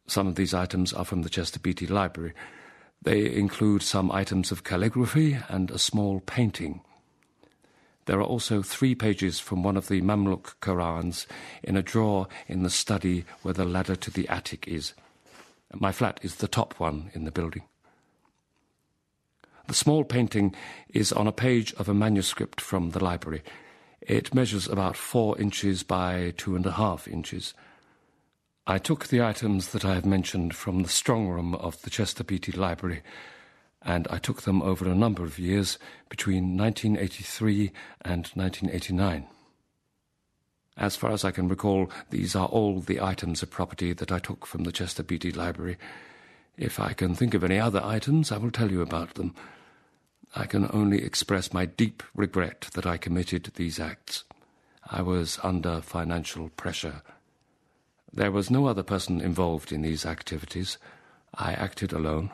Some 0.07 0.27
of 0.27 0.35
these 0.35 0.53
items 0.53 0.91
are 0.91 1.05
from 1.05 1.21
the 1.21 1.29
Chester 1.29 1.59
Beatty 1.59 1.87
Library. 1.87 2.33
They 3.01 3.33
include 3.33 3.83
some 3.83 4.11
items 4.11 4.51
of 4.51 4.63
calligraphy 4.63 5.37
and 5.49 5.71
a 5.71 5.79
small 5.79 6.19
painting. 6.19 6.81
There 8.05 8.19
are 8.19 8.23
also 8.23 8.61
three 8.61 8.93
pages 8.93 9.39
from 9.39 9.63
one 9.63 9.77
of 9.77 9.87
the 9.87 10.01
Mamluk 10.01 10.55
Korans 10.61 11.25
in 11.63 11.75
a 11.75 11.81
drawer 11.81 12.27
in 12.47 12.63
the 12.63 12.69
study 12.69 13.25
where 13.41 13.53
the 13.53 13.65
ladder 13.65 13.95
to 13.95 14.11
the 14.11 14.27
attic 14.29 14.67
is. 14.67 14.93
My 15.73 15.91
flat 15.91 16.19
is 16.21 16.35
the 16.35 16.47
top 16.47 16.75
one 16.79 17.09
in 17.13 17.25
the 17.25 17.31
building. 17.31 17.63
The 19.67 19.73
small 19.73 20.03
painting 20.03 20.53
is 20.89 21.11
on 21.11 21.25
a 21.25 21.31
page 21.31 21.73
of 21.73 21.89
a 21.89 21.93
manuscript 21.93 22.61
from 22.61 22.91
the 22.91 23.03
library. 23.03 23.41
It 24.01 24.35
measures 24.35 24.67
about 24.67 24.95
four 24.95 25.39
inches 25.39 25.81
by 25.81 26.33
two 26.37 26.55
and 26.55 26.65
a 26.67 26.73
half 26.73 27.07
inches. 27.07 27.55
I 28.67 28.77
took 28.77 29.07
the 29.07 29.23
items 29.23 29.69
that 29.69 29.83
I 29.83 29.95
have 29.95 30.05
mentioned 30.05 30.55
from 30.55 30.83
the 30.83 30.89
strong 30.89 31.27
room 31.27 31.55
of 31.55 31.81
the 31.81 31.89
Chester 31.89 32.23
Beatty 32.23 32.51
Library, 32.51 33.01
and 33.85 34.07
I 34.09 34.17
took 34.17 34.41
them 34.41 34.63
over 34.63 34.89
a 34.89 34.95
number 34.95 35.23
of 35.23 35.37
years 35.37 35.77
between 36.09 36.57
1983 36.57 37.71
and 38.01 38.27
1989. 38.33 39.27
As 40.77 40.95
far 40.95 41.11
as 41.11 41.23
I 41.23 41.31
can 41.31 41.47
recall, 41.47 41.89
these 42.09 42.35
are 42.35 42.47
all 42.47 42.81
the 42.81 42.99
items 42.99 43.41
of 43.43 43.51
property 43.51 43.93
that 43.93 44.11
I 44.11 44.19
took 44.19 44.45
from 44.45 44.63
the 44.63 44.71
Chester 44.71 45.03
Beatty 45.03 45.31
Library. 45.31 45.77
If 46.57 46.79
I 46.79 46.93
can 46.93 47.15
think 47.15 47.33
of 47.33 47.43
any 47.43 47.59
other 47.59 47.81
items, 47.83 48.31
I 48.31 48.37
will 48.37 48.51
tell 48.51 48.71
you 48.71 48.81
about 48.81 49.13
them. 49.13 49.35
I 50.35 50.45
can 50.45 50.69
only 50.73 51.01
express 51.03 51.53
my 51.53 51.65
deep 51.65 52.03
regret 52.13 52.67
that 52.73 52.85
I 52.85 52.97
committed 52.97 53.51
these 53.55 53.79
acts. 53.79 54.25
I 54.89 55.01
was 55.01 55.39
under 55.43 55.79
financial 55.79 56.49
pressure. 56.49 57.03
There 58.11 58.31
was 58.31 58.49
no 58.49 58.67
other 58.67 58.83
person 58.83 59.21
involved 59.21 59.71
in 59.71 59.81
these 59.81 60.05
activities. 60.05 60.77
I 61.33 61.53
acted 61.53 61.93
alone. 61.93 62.31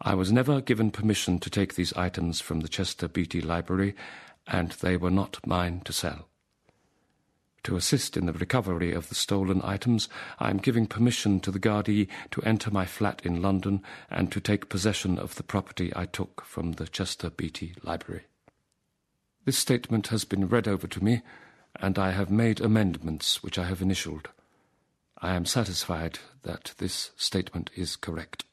I 0.00 0.14
was 0.14 0.30
never 0.30 0.60
given 0.60 0.90
permission 0.90 1.40
to 1.40 1.50
take 1.50 1.74
these 1.74 1.92
items 1.94 2.40
from 2.40 2.60
the 2.60 2.68
Chester 2.68 3.08
Beatty 3.08 3.40
Library, 3.40 3.96
and 4.46 4.70
they 4.72 4.96
were 4.96 5.10
not 5.10 5.44
mine 5.46 5.80
to 5.84 5.92
sell. 5.92 6.28
To 7.64 7.76
assist 7.76 8.16
in 8.16 8.26
the 8.26 8.32
recovery 8.32 8.92
of 8.92 9.08
the 9.08 9.16
stolen 9.16 9.60
items, 9.64 10.08
I 10.38 10.50
am 10.50 10.58
giving 10.58 10.86
permission 10.86 11.40
to 11.40 11.50
the 11.50 11.58
Gardaí 11.58 12.08
to 12.30 12.42
enter 12.42 12.70
my 12.70 12.86
flat 12.86 13.20
in 13.24 13.42
London 13.42 13.82
and 14.08 14.30
to 14.32 14.40
take 14.40 14.68
possession 14.68 15.18
of 15.18 15.34
the 15.34 15.42
property 15.42 15.92
I 15.94 16.06
took 16.06 16.44
from 16.44 16.72
the 16.72 16.86
Chester 16.86 17.28
Beatty 17.28 17.74
Library. 17.82 18.22
This 19.44 19.58
statement 19.58 20.06
has 20.08 20.24
been 20.24 20.48
read 20.48 20.68
over 20.68 20.86
to 20.86 21.02
me, 21.04 21.22
and 21.76 21.98
I 21.98 22.12
have 22.12 22.30
made 22.30 22.60
amendments 22.60 23.42
which 23.42 23.58
I 23.58 23.64
have 23.64 23.82
initialed. 23.82 24.28
I 25.18 25.34
am 25.34 25.44
satisfied 25.44 26.20
that 26.44 26.74
this 26.78 27.10
statement 27.16 27.70
is 27.74 27.96
correct. 27.96 28.44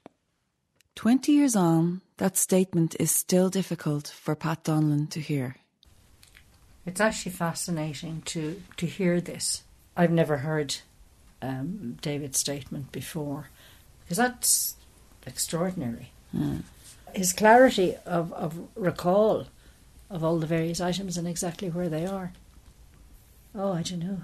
Twenty 0.95 1.33
years 1.33 1.55
on, 1.55 2.01
that 2.17 2.37
statement 2.37 2.95
is 2.99 3.11
still 3.11 3.49
difficult 3.49 4.07
for 4.07 4.35
Pat 4.35 4.63
Donlon 4.63 5.09
to 5.09 5.19
hear. 5.19 5.57
It's 6.85 7.01
actually 7.01 7.33
fascinating 7.33 8.21
to, 8.27 8.61
to 8.77 8.85
hear 8.85 9.19
this. 9.19 9.63
I've 9.97 10.11
never 10.11 10.37
heard 10.37 10.77
um, 11.41 11.97
David's 12.01 12.39
statement 12.39 12.91
before 12.91 13.49
because 14.03 14.17
that's 14.17 14.75
extraordinary. 15.25 16.11
Mm. 16.35 16.63
His 17.13 17.33
clarity 17.33 17.95
of, 18.05 18.31
of 18.33 18.67
recall 18.75 19.47
of 20.09 20.23
all 20.23 20.37
the 20.37 20.47
various 20.47 20.79
items 20.79 21.17
and 21.17 21.27
exactly 21.27 21.69
where 21.69 21.89
they 21.89 22.05
are. 22.05 22.33
Oh, 23.53 23.73
I 23.73 23.81
don't 23.81 23.99
know. 23.99 24.19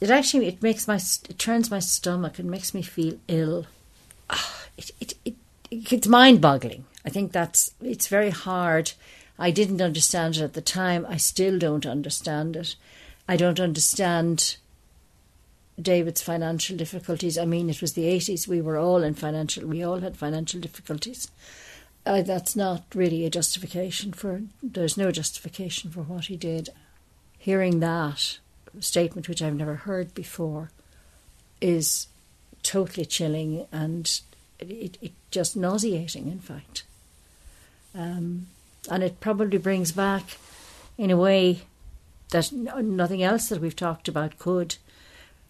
It 0.00 0.10
actually 0.10 0.46
it 0.46 0.62
makes 0.62 0.86
my 0.86 0.96
it 0.96 1.38
turns 1.38 1.70
my 1.70 1.78
stomach. 1.80 2.38
It 2.38 2.44
makes 2.44 2.74
me 2.74 2.82
feel 2.82 3.18
ill. 3.28 3.66
Oh, 4.30 4.62
it, 4.76 4.90
it, 5.00 5.14
it, 5.24 5.33
it's 5.90 6.06
mind 6.06 6.40
boggling. 6.40 6.84
I 7.04 7.10
think 7.10 7.32
that's 7.32 7.74
it's 7.82 8.08
very 8.08 8.30
hard 8.30 8.92
I 9.38 9.50
didn't 9.50 9.82
understand 9.82 10.36
it 10.36 10.42
at 10.42 10.52
the 10.52 10.60
time. 10.60 11.06
I 11.08 11.16
still 11.16 11.58
don't 11.58 11.86
understand 11.86 12.56
it. 12.56 12.76
I 13.28 13.36
don't 13.36 13.58
understand 13.58 14.56
David's 15.80 16.22
financial 16.22 16.76
difficulties. 16.76 17.36
I 17.36 17.44
mean, 17.44 17.68
it 17.68 17.80
was 17.80 17.94
the 17.94 18.04
80s. 18.04 18.46
We 18.46 18.60
were 18.60 18.78
all 18.78 19.02
in 19.02 19.14
financial, 19.14 19.66
we 19.66 19.82
all 19.82 20.00
had 20.00 20.16
financial 20.16 20.60
difficulties. 20.60 21.30
Uh, 22.06 22.22
that's 22.22 22.54
not 22.54 22.84
really 22.94 23.24
a 23.24 23.30
justification 23.30 24.12
for, 24.12 24.42
there's 24.62 24.98
no 24.98 25.10
justification 25.10 25.90
for 25.90 26.02
what 26.02 26.26
he 26.26 26.36
did. 26.36 26.68
Hearing 27.38 27.80
that 27.80 28.38
statement, 28.78 29.28
which 29.28 29.42
I've 29.42 29.54
never 29.54 29.74
heard 29.74 30.14
before, 30.14 30.70
is 31.60 32.08
totally 32.62 33.06
chilling 33.06 33.66
and 33.72 34.20
it, 34.70 34.98
it 35.00 35.12
just 35.30 35.56
nauseating, 35.56 36.28
in 36.28 36.40
fact. 36.40 36.84
Um, 37.94 38.46
and 38.90 39.02
it 39.02 39.20
probably 39.20 39.58
brings 39.58 39.92
back, 39.92 40.38
in 40.98 41.10
a 41.10 41.16
way 41.16 41.62
that 42.30 42.52
nothing 42.52 43.22
else 43.22 43.48
that 43.48 43.60
we've 43.60 43.76
talked 43.76 44.08
about 44.08 44.38
could, 44.38 44.76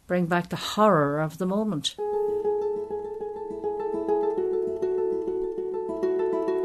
bring 0.06 0.26
back 0.26 0.50
the 0.50 0.56
horror 0.56 1.20
of 1.20 1.38
the 1.38 1.46
moment. 1.46 1.96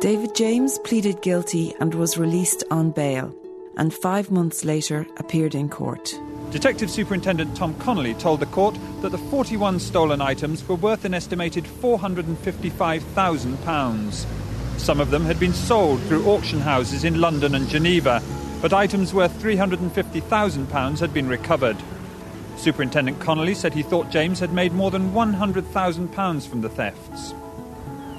David 0.02 0.34
James 0.34 0.80
pleaded 0.80 1.22
guilty 1.22 1.76
and 1.80 1.94
was 1.94 2.18
released 2.18 2.64
on 2.72 2.92
bail, 2.92 3.36
and 3.76 3.94
five 3.94 4.32
months 4.32 4.64
later 4.64 5.06
appeared 5.18 5.56
in 5.56 5.68
court. 5.68 6.14
Detective 6.52 6.90
Superintendent 6.90 7.56
Tom 7.56 7.76
Connolly 7.76 8.16
told 8.16 8.40
the 8.40 8.48
court 8.48 8.76
that 9.02 9.12
the 9.12 9.20
41 9.20 9.80
stolen 9.80 10.20
items 10.20 10.68
were 10.68 10.74
worth 10.74 11.06
an 11.06 11.14
estimated 11.14 11.64
£455,000. 11.64 14.26
Some 14.80 15.00
of 15.00 15.12
them 15.12 15.26
had 15.26 15.40
been 15.40 15.54
sold 15.54 16.02
through 16.04 16.26
auction 16.26 16.60
houses 16.60 17.04
in 17.04 17.22
London 17.22 17.54
and 17.54 17.70
Geneva, 17.70 18.24
but 18.64 18.74
items 18.74 19.14
worth 19.14 19.40
£350,000 19.40 21.00
had 21.00 21.14
been 21.14 21.28
recovered. 21.28 21.78
Superintendent 22.58 23.20
Connolly 23.20 23.54
said 23.54 23.76
he 23.76 23.84
thought 23.84 24.10
James 24.10 24.40
had 24.40 24.52
made 24.52 24.74
more 24.74 24.90
than 24.90 25.12
£100,000 25.12 26.48
from 26.48 26.62
the 26.62 26.70
thefts. 26.70 27.36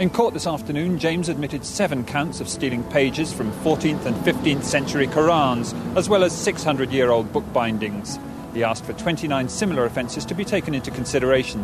In 0.01 0.09
court 0.09 0.33
this 0.33 0.47
afternoon, 0.47 0.99
James 0.99 1.29
admitted 1.29 1.63
seven 1.63 2.07
counts 2.07 2.41
of 2.41 2.49
stealing 2.49 2.83
pages 2.85 3.35
from 3.35 3.53
14th 3.53 4.07
and 4.07 4.17
15th 4.25 4.65
century 4.65 5.07
Qurans, 5.07 5.75
as 5.95 6.09
well 6.09 6.25
as 6.25 6.35
600 6.35 6.91
year 6.91 7.11
old 7.11 7.31
book 7.35 7.45
bindings. 7.53 8.19
He 8.55 8.65
asked 8.65 8.87
for 8.87 8.95
29 8.95 9.51
similar 9.51 9.85
offences 9.85 10.25
to 10.25 10.35
be 10.35 10.43
taken 10.43 10.75
into 10.75 10.91
consideration. 10.91 11.63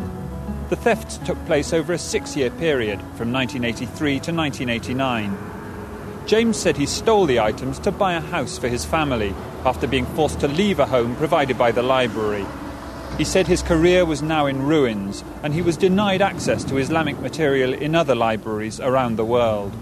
The 0.69 0.75
thefts 0.75 1.17
took 1.25 1.43
place 1.47 1.73
over 1.73 1.93
a 1.93 1.97
six 1.97 2.35
year 2.35 2.51
period, 2.51 2.99
from 3.15 3.33
1983 3.33 4.19
to 4.19 4.31
1989. 4.31 5.35
James 6.27 6.57
said 6.57 6.77
he 6.77 6.85
stole 6.85 7.25
the 7.25 7.39
items 7.39 7.79
to 7.79 7.91
buy 7.91 8.13
a 8.13 8.21
house 8.21 8.59
for 8.59 8.67
his 8.67 8.85
family 8.85 9.33
after 9.65 9.87
being 9.87 10.05
forced 10.05 10.41
to 10.41 10.47
leave 10.47 10.77
a 10.77 10.85
home 10.85 11.15
provided 11.15 11.57
by 11.57 11.71
the 11.71 11.81
library. 11.81 12.45
He 13.17 13.23
said 13.23 13.47
his 13.47 13.63
career 13.63 14.05
was 14.05 14.21
now 14.21 14.45
in 14.45 14.61
ruins 14.61 15.23
and 15.43 15.53
he 15.53 15.61
was 15.61 15.77
denied 15.77 16.21
access 16.21 16.63
to 16.65 16.77
Islamic 16.77 17.19
material 17.19 17.73
in 17.73 17.95
other 17.95 18.15
libraries 18.15 18.79
around 18.79 19.15
the 19.15 19.25
world. 19.25 19.73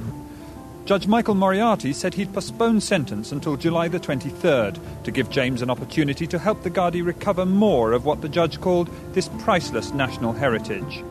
Judge 0.86 1.08
Michael 1.08 1.34
Moriarty 1.34 1.94
said 1.94 2.14
he'd 2.14 2.32
postpone 2.32 2.80
sentence 2.80 3.32
until 3.32 3.58
July 3.58 3.88
the 3.88 4.00
23rd 4.00 4.78
to 5.04 5.12
give 5.12 5.32
James 5.32 5.64
an 5.64 5.72
opportunity 5.72 6.28
to 6.28 6.38
help 6.38 6.62
the 6.62 6.70
Gardaí 6.70 7.04
recover 7.04 7.44
more 7.44 7.92
of 7.92 8.06
what 8.06 8.22
the 8.22 8.30
judge 8.30 8.62
called 8.62 8.90
this 9.14 9.28
priceless 9.40 9.92
national 9.94 10.34
heritage. 10.34 11.04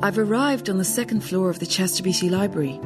I've 0.00 0.16
arrived 0.16 0.70
on 0.70 0.78
the 0.78 0.84
second 0.84 1.24
floor 1.24 1.50
of 1.50 1.58
the 1.58 1.66
Chester 1.66 2.04
Beatty 2.04 2.30
Library. 2.30 2.80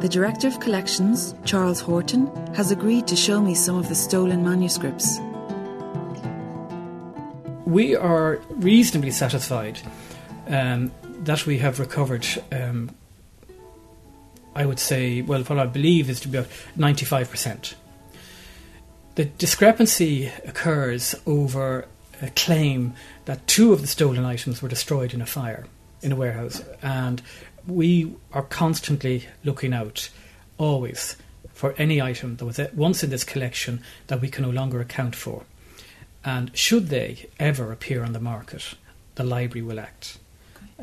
The 0.00 0.08
Director 0.08 0.46
of 0.46 0.60
Collections, 0.60 1.34
Charles 1.44 1.80
Horton, 1.80 2.28
has 2.54 2.70
agreed 2.70 3.08
to 3.08 3.16
show 3.16 3.40
me 3.40 3.56
some 3.56 3.76
of 3.76 3.88
the 3.88 3.96
stolen 3.96 4.44
manuscripts. 4.44 5.18
We 7.66 7.96
are 7.96 8.40
reasonably 8.50 9.10
satisfied 9.10 9.80
um, 10.46 10.92
that 11.24 11.46
we 11.46 11.58
have 11.58 11.80
recovered, 11.80 12.24
um, 12.52 12.94
I 14.54 14.66
would 14.66 14.78
say, 14.78 15.20
well, 15.20 15.42
what 15.42 15.58
I 15.58 15.66
believe 15.66 16.08
is 16.08 16.20
to 16.20 16.28
be 16.28 16.38
about 16.38 16.50
95%. 16.78 17.74
The 19.16 19.24
discrepancy 19.24 20.30
occurs 20.46 21.16
over 21.26 21.88
a 22.22 22.30
claim 22.30 22.94
that 23.24 23.44
two 23.48 23.72
of 23.72 23.80
the 23.80 23.88
stolen 23.88 24.24
items 24.24 24.62
were 24.62 24.68
destroyed 24.68 25.12
in 25.12 25.20
a 25.20 25.26
fire 25.26 25.66
in 26.02 26.12
a 26.12 26.16
warehouse, 26.16 26.62
and 26.82 27.20
we 27.68 28.14
are 28.32 28.42
constantly 28.42 29.26
looking 29.44 29.72
out, 29.72 30.08
always, 30.56 31.16
for 31.52 31.74
any 31.76 32.00
item 32.00 32.36
that 32.36 32.46
was 32.46 32.60
once 32.74 33.04
in 33.04 33.10
this 33.10 33.24
collection 33.24 33.82
that 34.06 34.20
we 34.20 34.28
can 34.28 34.42
no 34.42 34.50
longer 34.50 34.80
account 34.80 35.14
for. 35.14 35.44
And 36.24 36.56
should 36.56 36.88
they 36.88 37.28
ever 37.38 37.70
appear 37.72 38.02
on 38.04 38.12
the 38.12 38.20
market, 38.20 38.74
the 39.14 39.24
library 39.24 39.62
will 39.62 39.80
act. 39.80 40.18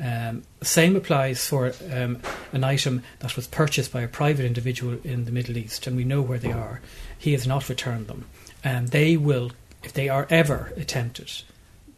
Um, 0.02 0.44
same 0.62 0.96
applies 0.96 1.48
for 1.48 1.72
um, 1.92 2.22
an 2.52 2.64
item 2.64 3.04
that 3.20 3.36
was 3.36 3.48
purchased 3.48 3.94
by 3.94 4.02
a 4.02 4.08
private 4.08 4.46
individual 4.46 4.98
in 5.04 5.26
the 5.26 5.32
Middle 5.32 5.58
East, 5.58 5.88
and 5.88 5.96
we 5.96 6.04
know 6.04 6.22
where 6.22 6.40
they 6.40 6.52
are. 6.52 6.82
He 7.18 7.32
has 7.32 7.48
not 7.48 7.70
returned 7.70 8.08
them. 8.08 8.26
And 8.64 8.90
they 8.90 9.16
will, 9.16 9.52
if 9.84 9.94
they 9.94 10.10
are 10.10 10.28
ever 10.30 10.74
attempted 10.76 11.32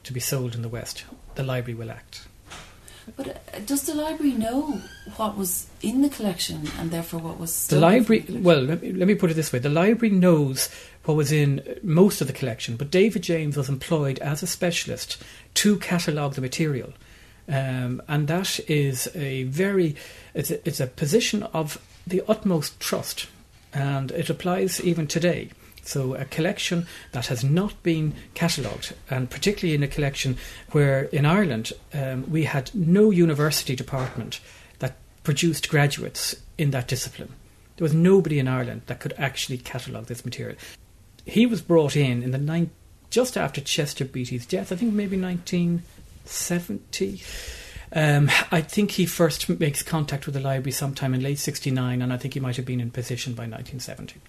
to 0.03 0.13
be 0.13 0.19
sold 0.19 0.53
in 0.53 0.61
the 0.61 0.69
West, 0.69 1.05
the 1.35 1.43
library 1.43 1.77
will 1.77 1.89
act. 1.89 2.27
But 3.15 3.36
does 3.65 3.83
the 3.83 3.93
library 3.93 4.33
know 4.33 4.81
what 5.15 5.37
was 5.37 5.67
in 5.81 6.01
the 6.01 6.09
collection 6.09 6.69
and 6.79 6.91
therefore 6.91 7.19
what 7.19 7.39
was 7.39 7.67
the 7.67 7.79
library? 7.79 8.21
The 8.21 8.39
well, 8.39 8.61
let 8.61 8.81
me, 8.81 8.93
let 8.93 9.07
me 9.07 9.15
put 9.15 9.31
it 9.31 9.35
this 9.35 9.51
way: 9.51 9.59
the 9.59 9.69
library 9.69 10.13
knows 10.13 10.69
what 11.03 11.15
was 11.15 11.31
in 11.31 11.79
most 11.83 12.21
of 12.21 12.27
the 12.27 12.33
collection, 12.33 12.75
but 12.75 12.91
David 12.91 13.23
James 13.23 13.57
was 13.57 13.69
employed 13.69 14.19
as 14.19 14.43
a 14.43 14.47
specialist 14.47 15.21
to 15.55 15.77
catalogue 15.77 16.33
the 16.33 16.41
material, 16.41 16.93
um, 17.47 18.01
and 18.07 18.27
that 18.27 18.59
is 18.69 19.09
a 19.15 19.43
very 19.43 19.95
it's 20.33 20.51
a, 20.51 20.67
it's 20.67 20.79
a 20.79 20.87
position 20.87 21.43
of 21.43 21.81
the 22.05 22.21
utmost 22.27 22.79
trust, 22.79 23.27
and 23.73 24.11
it 24.11 24.29
applies 24.29 24.81
even 24.81 25.07
today. 25.07 25.49
So, 25.87 26.15
a 26.15 26.25
collection 26.25 26.85
that 27.13 27.27
has 27.27 27.45
not 27.45 27.81
been 27.81 28.13
catalogued, 28.33 28.93
and 29.09 29.29
particularly 29.29 29.73
in 29.73 29.83
a 29.83 29.87
collection 29.87 30.35
where 30.71 31.03
in 31.05 31.25
Ireland 31.25 31.71
um, 31.93 32.29
we 32.29 32.43
had 32.43 32.75
no 32.75 33.09
university 33.09 33.73
department 33.73 34.41
that 34.79 34.97
produced 35.23 35.69
graduates 35.69 36.35
in 36.57 36.71
that 36.71 36.89
discipline. 36.89 37.31
There 37.77 37.85
was 37.85 37.93
nobody 37.93 38.37
in 38.37 38.49
Ireland 38.49 38.81
that 38.87 38.99
could 38.99 39.13
actually 39.17 39.59
catalogue 39.59 40.07
this 40.07 40.25
material. 40.25 40.57
He 41.25 41.45
was 41.45 41.61
brought 41.61 41.95
in 41.95 42.21
in 42.21 42.31
the 42.31 42.67
just 43.09 43.37
after 43.37 43.61
Chester 43.61 44.03
Beatty's 44.03 44.45
death, 44.45 44.73
I 44.73 44.75
think 44.75 44.93
maybe 44.93 45.17
1970. 45.17 47.21
Um, 47.93 48.29
I 48.51 48.59
think 48.59 48.91
he 48.91 49.05
first 49.05 49.47
makes 49.47 49.83
contact 49.83 50.25
with 50.25 50.35
the 50.35 50.41
library 50.41 50.73
sometime 50.73 51.13
in 51.13 51.23
late 51.23 51.39
69, 51.39 52.01
and 52.01 52.11
I 52.11 52.17
think 52.17 52.33
he 52.33 52.41
might 52.41 52.57
have 52.57 52.65
been 52.65 52.81
in 52.81 52.91
position 52.91 53.31
by 53.33 53.43
1970. 53.43 54.19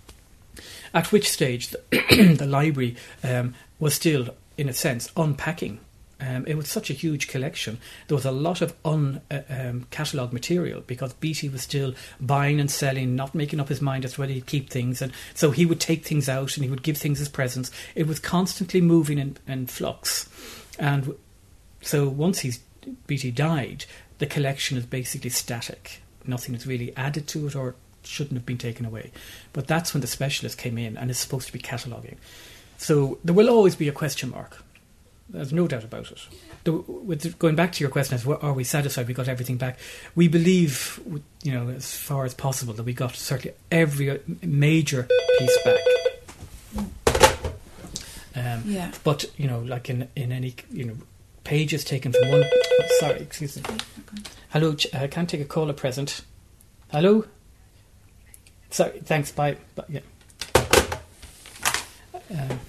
At 0.94 1.12
which 1.12 1.31
stage 1.31 1.68
the, 1.68 1.81
the 2.38 2.46
library 2.46 2.96
um, 3.22 3.55
was 3.79 3.94
still, 3.94 4.35
in 4.57 4.68
a 4.68 4.74
sense, 4.74 5.11
unpacking. 5.16 5.81
Um, 6.20 6.46
it 6.46 6.57
was 6.57 6.68
such 6.68 6.90
a 6.90 6.94
huge 6.94 7.29
collection. 7.29 7.79
There 8.09 8.16
was 8.16 8.24
a 8.24 8.33
lot 8.33 8.61
of 8.61 8.81
uncatalogued 8.83 10.18
uh, 10.18 10.22
um, 10.24 10.33
material 10.33 10.83
because 10.85 11.12
Beatty 11.12 11.48
was 11.48 11.62
still 11.62 11.94
buying 12.20 12.59
and 12.59 12.70
selling, 12.70 13.14
not 13.14 13.35
making 13.37 13.61
up 13.61 13.68
his 13.68 13.81
mind 13.81 14.05
as 14.05 14.14
to 14.14 14.22
whether 14.22 14.33
he'd 14.33 14.46
keep 14.46 14.68
things. 14.68 15.01
And 15.01 15.12
so 15.35 15.53
he 15.53 15.64
would 15.64 15.81
take 15.81 16.05
things 16.05 16.29
out 16.29 16.57
and 16.57 16.64
he 16.64 16.70
would 16.70 16.83
give 16.83 16.96
things 16.96 17.20
as 17.20 17.29
presents. 17.29 17.70
It 17.94 18.09
was 18.09 18.18
constantly 18.18 18.81
moving 18.81 19.18
in, 19.18 19.37
in 19.46 19.68
flux. 19.68 20.29
And 20.79 21.14
so 21.83 22.09
once 22.09 22.40
he's, 22.40 22.59
Beatty 23.07 23.31
died, 23.31 23.85
the 24.18 24.27
collection 24.27 24.77
is 24.77 24.87
basically 24.87 25.31
static. 25.31 26.03
Nothing 26.27 26.55
is 26.57 26.66
really 26.66 26.94
added 26.96 27.29
to 27.29 27.46
it 27.46 27.55
or 27.55 27.77
shouldn't 28.09 28.35
have 28.35 28.47
been 28.47 28.59
taken 28.59 28.87
away. 28.87 29.12
But 29.53 29.66
that's 29.66 29.94
when 29.94 30.01
the 30.01 30.07
specialist 30.07 30.59
came 30.59 30.79
in 30.79 30.97
and 30.97 31.11
is 31.11 31.18
supposed 31.18 31.47
to 31.47 31.53
be 31.53 31.59
cataloguing. 31.59 32.16
So 32.79 33.18
there 33.25 33.35
will 33.35 33.51
always 33.51 33.77
be 33.77 33.88
a 33.88 33.92
question 33.92 34.31
mark. 34.31 34.62
There's 35.29 35.53
no 35.53 35.68
doubt 35.68 35.85
about 35.85 36.11
it. 36.11 36.27
The, 36.64 36.73
with 36.73 37.38
going 37.38 37.55
back 37.55 37.73
to 37.73 37.85
your 37.85 37.90
question 37.90 38.14
as 38.14 38.25
well, 38.25 38.38
are 38.40 38.55
we 38.55 38.64
satisfied 38.64 39.09
we 39.09 39.14
got 39.14 39.29
everything 39.29 39.59
back? 39.59 39.79
We 40.14 40.27
believe, 40.27 40.99
you 41.42 41.53
know, 41.53 41.68
as 41.68 41.94
far 41.94 42.25
as 42.25 42.33
possible 42.33 42.73
that 42.75 42.85
we 42.85 42.94
got 42.94 43.14
certainly 43.14 43.55
every 43.71 44.21
major 44.42 45.07
piece 45.38 45.59
back. 45.64 45.81
Um, 48.35 48.62
yeah. 48.64 48.92
But 49.05 49.27
you 49.37 49.49
know, 49.49 49.61
like 49.61 49.90
in 49.90 50.09
in 50.16 50.33
any 50.33 50.55
you 50.71 50.85
know 50.85 50.94
pages 51.44 51.85
taken 51.85 52.12
from 52.12 52.29
one. 52.29 52.44
Oh, 52.44 52.97
sorry, 53.01 53.21
excuse 53.21 53.57
me. 53.57 53.62
Hello, 54.51 54.77
I 54.94 55.05
uh, 55.05 55.07
can't 55.09 55.29
take 55.29 55.40
a 55.40 55.44
call 55.44 55.68
at 55.68 55.77
present. 55.77 56.23
Hello. 56.90 57.27
Sorry, 58.70 59.00
thanks. 59.00 59.33
Bye. 59.33 59.57
bye 59.74 59.85
yeah. 59.88 60.00
Um, 62.31 62.61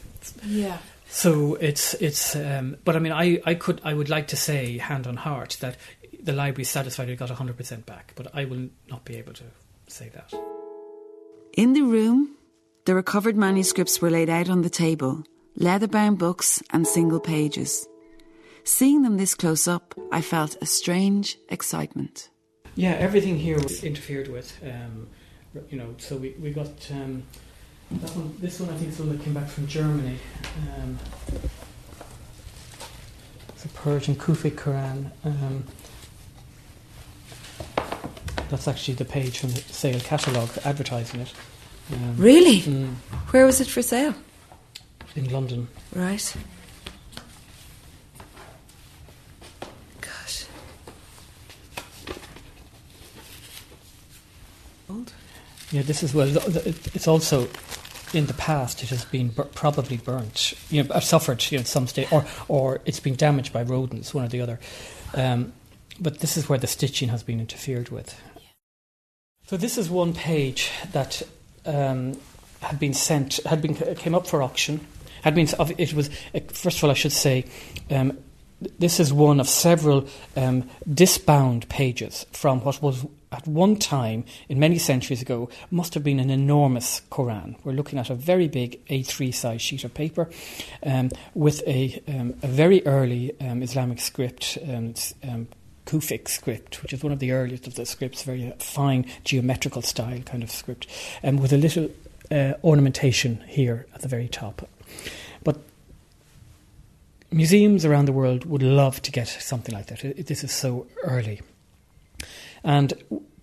yeah. 0.45 0.77
So 1.09 1.55
it's 1.55 1.95
it's, 1.95 2.35
um, 2.35 2.77
but 2.85 2.95
I 2.95 2.99
mean, 2.99 3.11
I, 3.11 3.41
I 3.45 3.55
could 3.55 3.81
I 3.83 3.93
would 3.93 4.09
like 4.09 4.27
to 4.27 4.37
say 4.37 4.77
hand 4.77 5.07
on 5.07 5.17
heart 5.17 5.57
that 5.59 5.75
the 6.21 6.33
library 6.33 6.65
satisfied 6.65 7.09
it 7.09 7.17
got 7.17 7.29
hundred 7.29 7.57
percent 7.57 7.85
back, 7.85 8.13
but 8.15 8.27
I 8.33 8.45
will 8.45 8.69
not 8.89 9.05
be 9.05 9.17
able 9.17 9.33
to 9.33 9.43
say 9.87 10.09
that. 10.09 10.33
In 11.53 11.73
the 11.73 11.81
room, 11.81 12.35
the 12.85 12.95
recovered 12.95 13.35
manuscripts 13.35 14.01
were 14.01 14.09
laid 14.09 14.29
out 14.29 14.49
on 14.49 14.61
the 14.61 14.69
table, 14.69 15.23
leather-bound 15.55 16.17
books 16.17 16.61
and 16.71 16.87
single 16.87 17.19
pages. 17.19 17.87
Seeing 18.63 19.01
them 19.01 19.17
this 19.17 19.35
close 19.35 19.67
up, 19.67 19.95
I 20.11 20.21
felt 20.21 20.55
a 20.61 20.65
strange 20.65 21.37
excitement. 21.49 22.29
Yeah, 22.75 22.91
everything 22.91 23.37
here 23.37 23.57
was 23.57 23.83
interfered 23.83 24.27
with. 24.27 24.57
Um, 24.63 25.07
you 25.69 25.77
know, 25.77 25.95
so 25.97 26.17
we, 26.17 26.35
we 26.39 26.51
got 26.51 26.67
um, 26.91 27.23
that 27.91 28.09
one, 28.15 28.35
this 28.39 28.59
one 28.59 28.69
I 28.69 28.77
think 28.77 28.89
is 28.91 28.99
one 28.99 29.09
that 29.17 29.23
came 29.23 29.33
back 29.33 29.47
from 29.47 29.67
Germany. 29.67 30.17
Um, 30.77 30.99
it's 33.49 33.65
a 33.65 33.69
Persian 33.69 34.15
Kufic 34.15 34.51
Quran. 34.51 35.11
Um, 35.23 35.63
that's 38.49 38.67
actually 38.67 38.95
the 38.95 39.05
page 39.05 39.39
from 39.39 39.49
the 39.51 39.59
sale 39.61 39.99
catalogue 39.99 40.49
advertising 40.65 41.21
it. 41.21 41.33
Um, 41.93 42.15
really? 42.17 42.61
Mm, 42.61 42.93
Where 43.31 43.45
was 43.45 43.59
it 43.61 43.67
for 43.67 43.81
sale? 43.81 44.13
in 45.15 45.31
London. 45.31 45.67
Right. 45.93 46.35
Yeah, 55.71 55.83
this 55.83 56.01
is 56.01 56.13
well. 56.13 56.27
It's 56.35 57.07
also 57.07 57.47
in 58.13 58.25
the 58.25 58.33
past 58.33 58.81
it 58.81 58.89
has 58.89 59.05
been 59.05 59.29
probably 59.29 59.97
burnt, 59.97 60.53
you 60.69 60.83
know, 60.83 60.99
suffered 60.99 61.45
you 61.51 61.59
know, 61.59 61.63
some 61.63 61.87
state, 61.87 62.11
or 62.11 62.25
or 62.47 62.81
it's 62.85 62.99
been 62.99 63.15
damaged 63.15 63.53
by 63.53 63.61
rodents, 63.61 64.13
one 64.13 64.25
or 64.25 64.27
the 64.27 64.41
other. 64.41 64.59
Um, 65.13 65.53
but 65.99 66.19
this 66.19 66.37
is 66.37 66.49
where 66.49 66.57
the 66.57 66.67
stitching 66.67 67.09
has 67.09 67.23
been 67.23 67.39
interfered 67.39 67.89
with. 67.89 68.19
So 69.45 69.57
this 69.57 69.77
is 69.77 69.89
one 69.89 70.13
page 70.13 70.71
that 70.91 71.21
um, 71.65 72.13
had 72.61 72.79
been 72.79 72.93
sent, 72.93 73.39
had 73.45 73.61
been 73.61 73.75
came 73.95 74.15
up 74.15 74.27
for 74.27 74.41
auction. 74.41 74.85
Had 75.23 75.35
been 75.35 75.47
it 75.77 75.93
was 75.93 76.09
first 76.51 76.77
of 76.77 76.83
all 76.83 76.91
I 76.91 76.95
should 76.95 77.11
say. 77.11 77.45
Um, 77.91 78.17
this 78.77 78.99
is 78.99 79.13
one 79.13 79.39
of 79.39 79.47
several 79.47 80.07
um, 80.35 80.69
disbound 80.91 81.69
pages 81.69 82.25
from 82.31 82.61
what 82.61 82.81
was 82.81 83.05
at 83.31 83.45
one 83.47 83.75
time, 83.75 84.25
in 84.47 84.59
many 84.59 84.79
centuries 84.79 85.21
ago, 85.21 85.49
must 85.69 85.93
have 85.93 86.03
been 86.03 86.19
an 86.19 86.29
enormous 86.29 87.01
Quran. 87.11 87.55
We're 87.63 87.73
looking 87.73 87.99
at 87.99 88.09
a 88.09 88.15
very 88.15 88.47
big 88.47 88.83
A3 88.87 89.33
size 89.33 89.61
sheet 89.61 89.83
of 89.83 89.93
paper 89.93 90.29
um, 90.83 91.11
with 91.35 91.61
a, 91.67 92.01
um, 92.07 92.33
a, 92.41 92.47
very 92.47 92.85
early 92.87 93.39
um, 93.39 93.61
Islamic 93.61 93.99
script, 93.99 94.57
um, 94.67 94.95
um, 95.23 95.47
Kufic 95.85 96.27
script, 96.27 96.81
which 96.81 96.91
is 96.91 97.03
one 97.03 97.13
of 97.13 97.19
the 97.19 97.31
earliest 97.31 97.67
of 97.67 97.75
the 97.75 97.85
scripts, 97.85 98.23
very 98.23 98.51
fine 98.57 99.05
geometrical 99.23 99.83
style 99.83 100.21
kind 100.21 100.41
of 100.41 100.49
script, 100.49 100.87
um, 101.23 101.37
with 101.37 101.53
a 101.53 101.57
little 101.57 101.89
uh, 102.31 102.53
ornamentation 102.63 103.43
here 103.47 103.85
at 103.93 104.01
the 104.01 104.07
very 104.07 104.27
top. 104.27 104.67
But 105.43 105.61
museums 107.31 107.85
around 107.85 108.05
the 108.05 108.13
world 108.13 108.45
would 108.45 108.63
love 108.63 109.01
to 109.03 109.11
get 109.11 109.27
something 109.27 109.73
like 109.73 109.87
that. 109.87 110.25
This 110.25 110.43
is 110.43 110.51
so 110.51 110.87
early. 111.03 111.41
And 112.63 112.93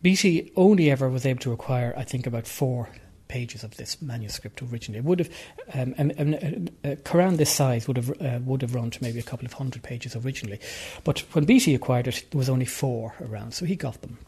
Beatty 0.02 0.52
only 0.56 0.90
ever 0.90 1.08
was 1.08 1.26
able 1.26 1.40
to 1.40 1.52
acquire, 1.52 1.94
I 1.96 2.04
think, 2.04 2.26
about 2.26 2.46
four 2.46 2.88
pages 3.28 3.64
of 3.64 3.76
this 3.76 4.00
manuscript 4.00 4.62
originally. 4.62 4.98
It 4.98 5.04
would 5.04 5.18
have, 5.18 5.30
um, 5.74 5.94
um, 5.98 6.12
um, 6.18 6.34
a, 6.34 6.92
a 6.92 6.96
Quran 6.96 7.36
this 7.36 7.50
size 7.50 7.88
would 7.88 7.96
have 7.96 8.22
uh, 8.22 8.38
would 8.44 8.62
have 8.62 8.74
run 8.74 8.90
to 8.90 9.02
maybe 9.02 9.18
a 9.18 9.24
couple 9.24 9.46
of 9.46 9.54
hundred 9.54 9.82
pages 9.82 10.14
originally, 10.14 10.60
but 11.04 11.20
when 11.32 11.44
Beatty 11.44 11.74
acquired 11.74 12.06
it, 12.08 12.24
there 12.30 12.38
was 12.38 12.48
only 12.48 12.66
four 12.66 13.14
around, 13.20 13.52
so 13.52 13.64
he 13.64 13.74
got 13.74 14.00
them. 14.02 14.18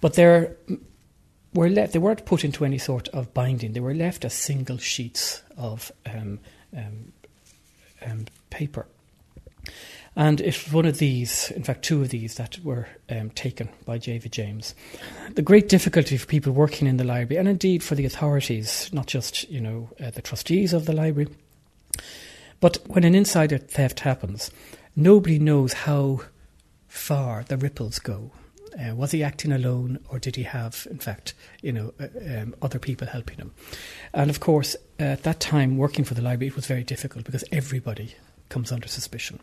But 0.00 0.14
there 0.14 0.56
were 1.52 1.68
left; 1.68 1.92
they 1.92 1.98
weren't 1.98 2.26
put 2.26 2.44
into 2.44 2.64
any 2.64 2.78
sort 2.78 3.08
of 3.08 3.34
binding. 3.34 3.72
They 3.72 3.80
were 3.80 3.94
left 3.94 4.24
as 4.24 4.34
single 4.34 4.78
sheets 4.78 5.42
of 5.56 5.90
um, 8.04 8.26
paper. 8.50 8.86
And 10.16 10.40
it's 10.40 10.72
one 10.72 10.86
of 10.86 10.98
these, 10.98 11.50
in 11.52 11.62
fact, 11.62 11.84
two 11.84 12.02
of 12.02 12.08
these 12.08 12.34
that 12.34 12.58
were 12.64 12.88
um, 13.08 13.30
taken 13.30 13.68
by 13.84 13.98
David 13.98 14.32
James. 14.32 14.74
The 15.34 15.42
great 15.42 15.68
difficulty 15.68 16.16
for 16.16 16.26
people 16.26 16.52
working 16.52 16.88
in 16.88 16.96
the 16.96 17.04
library, 17.04 17.38
and 17.38 17.48
indeed 17.48 17.82
for 17.82 17.94
the 17.94 18.04
authorities, 18.04 18.90
not 18.92 19.06
just 19.06 19.48
you 19.48 19.60
know 19.60 19.90
uh, 20.02 20.10
the 20.10 20.22
trustees 20.22 20.72
of 20.72 20.86
the 20.86 20.92
library, 20.92 21.28
but 22.58 22.78
when 22.88 23.04
an 23.04 23.14
insider 23.14 23.56
theft 23.58 24.00
happens, 24.00 24.50
nobody 24.96 25.38
knows 25.38 25.72
how 25.72 26.22
far 26.88 27.44
the 27.44 27.56
ripples 27.56 28.00
go. 28.00 28.32
Uh, 28.78 28.94
was 28.94 29.10
he 29.10 29.22
acting 29.22 29.52
alone, 29.52 29.98
or 30.08 30.18
did 30.18 30.36
he 30.36 30.42
have, 30.44 30.86
in 30.90 30.98
fact, 30.98 31.34
you 31.62 31.72
know, 31.72 31.92
uh, 32.00 32.06
um, 32.40 32.54
other 32.62 32.78
people 32.78 33.06
helping 33.06 33.38
him? 33.38 33.52
And 34.12 34.30
of 34.30 34.40
course, 34.40 34.76
at 34.98 35.22
that 35.24 35.40
time, 35.40 35.76
working 35.76 36.04
for 36.04 36.14
the 36.14 36.22
library, 36.22 36.48
it 36.48 36.56
was 36.56 36.66
very 36.66 36.84
difficult 36.84 37.24
because 37.24 37.44
everybody 37.52 38.14
comes 38.48 38.72
under 38.72 38.88
suspicion. 38.88 39.40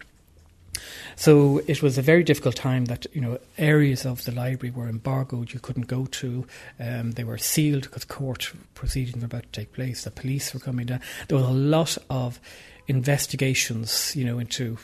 So 1.16 1.62
it 1.68 1.82
was 1.82 1.98
a 1.98 2.02
very 2.02 2.24
difficult 2.24 2.56
time 2.56 2.86
that 2.86 3.08
you 3.12 3.22
know 3.22 3.40
areas 3.58 4.06
of 4.06 4.24
the 4.26 4.32
library 4.32 4.72
were 4.72 4.88
embargoed; 4.88 5.54
you 5.54 5.60
couldn't 5.60 5.88
go 5.88 6.06
to. 6.06 6.46
Um, 6.80 7.12
they 7.12 7.24
were 7.24 7.38
sealed 7.38 7.84
because 7.84 8.06
court 8.06 8.54
proceedings 8.76 9.18
were 9.18 9.26
about 9.26 9.44
to 9.44 9.50
take 9.50 9.74
place. 9.74 10.04
The 10.04 10.12
police 10.12 10.54
were 10.54 10.60
coming 10.60 10.86
down. 10.86 11.02
There 11.28 11.38
was 11.38 11.48
a 11.48 11.52
lot 11.52 11.98
of 12.10 12.40
investigations, 12.88 14.16
you 14.16 14.26
know, 14.26 14.40
into 14.40 14.78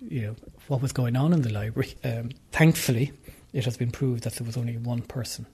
you 0.00 0.22
know 0.22 0.36
what 0.68 0.82
was 0.82 0.92
going 0.92 1.16
on 1.16 1.32
in 1.32 1.42
the 1.42 1.52
library. 1.52 1.94
Um, 2.04 2.30
thankfully, 2.52 3.12
it 3.56 3.64
has 3.64 3.76
been 3.76 3.90
proved 3.90 4.24
that 4.24 4.34
there 4.34 4.46
was 4.46 4.56
only 4.56 4.76
one 4.76 5.02
person 5.02 5.46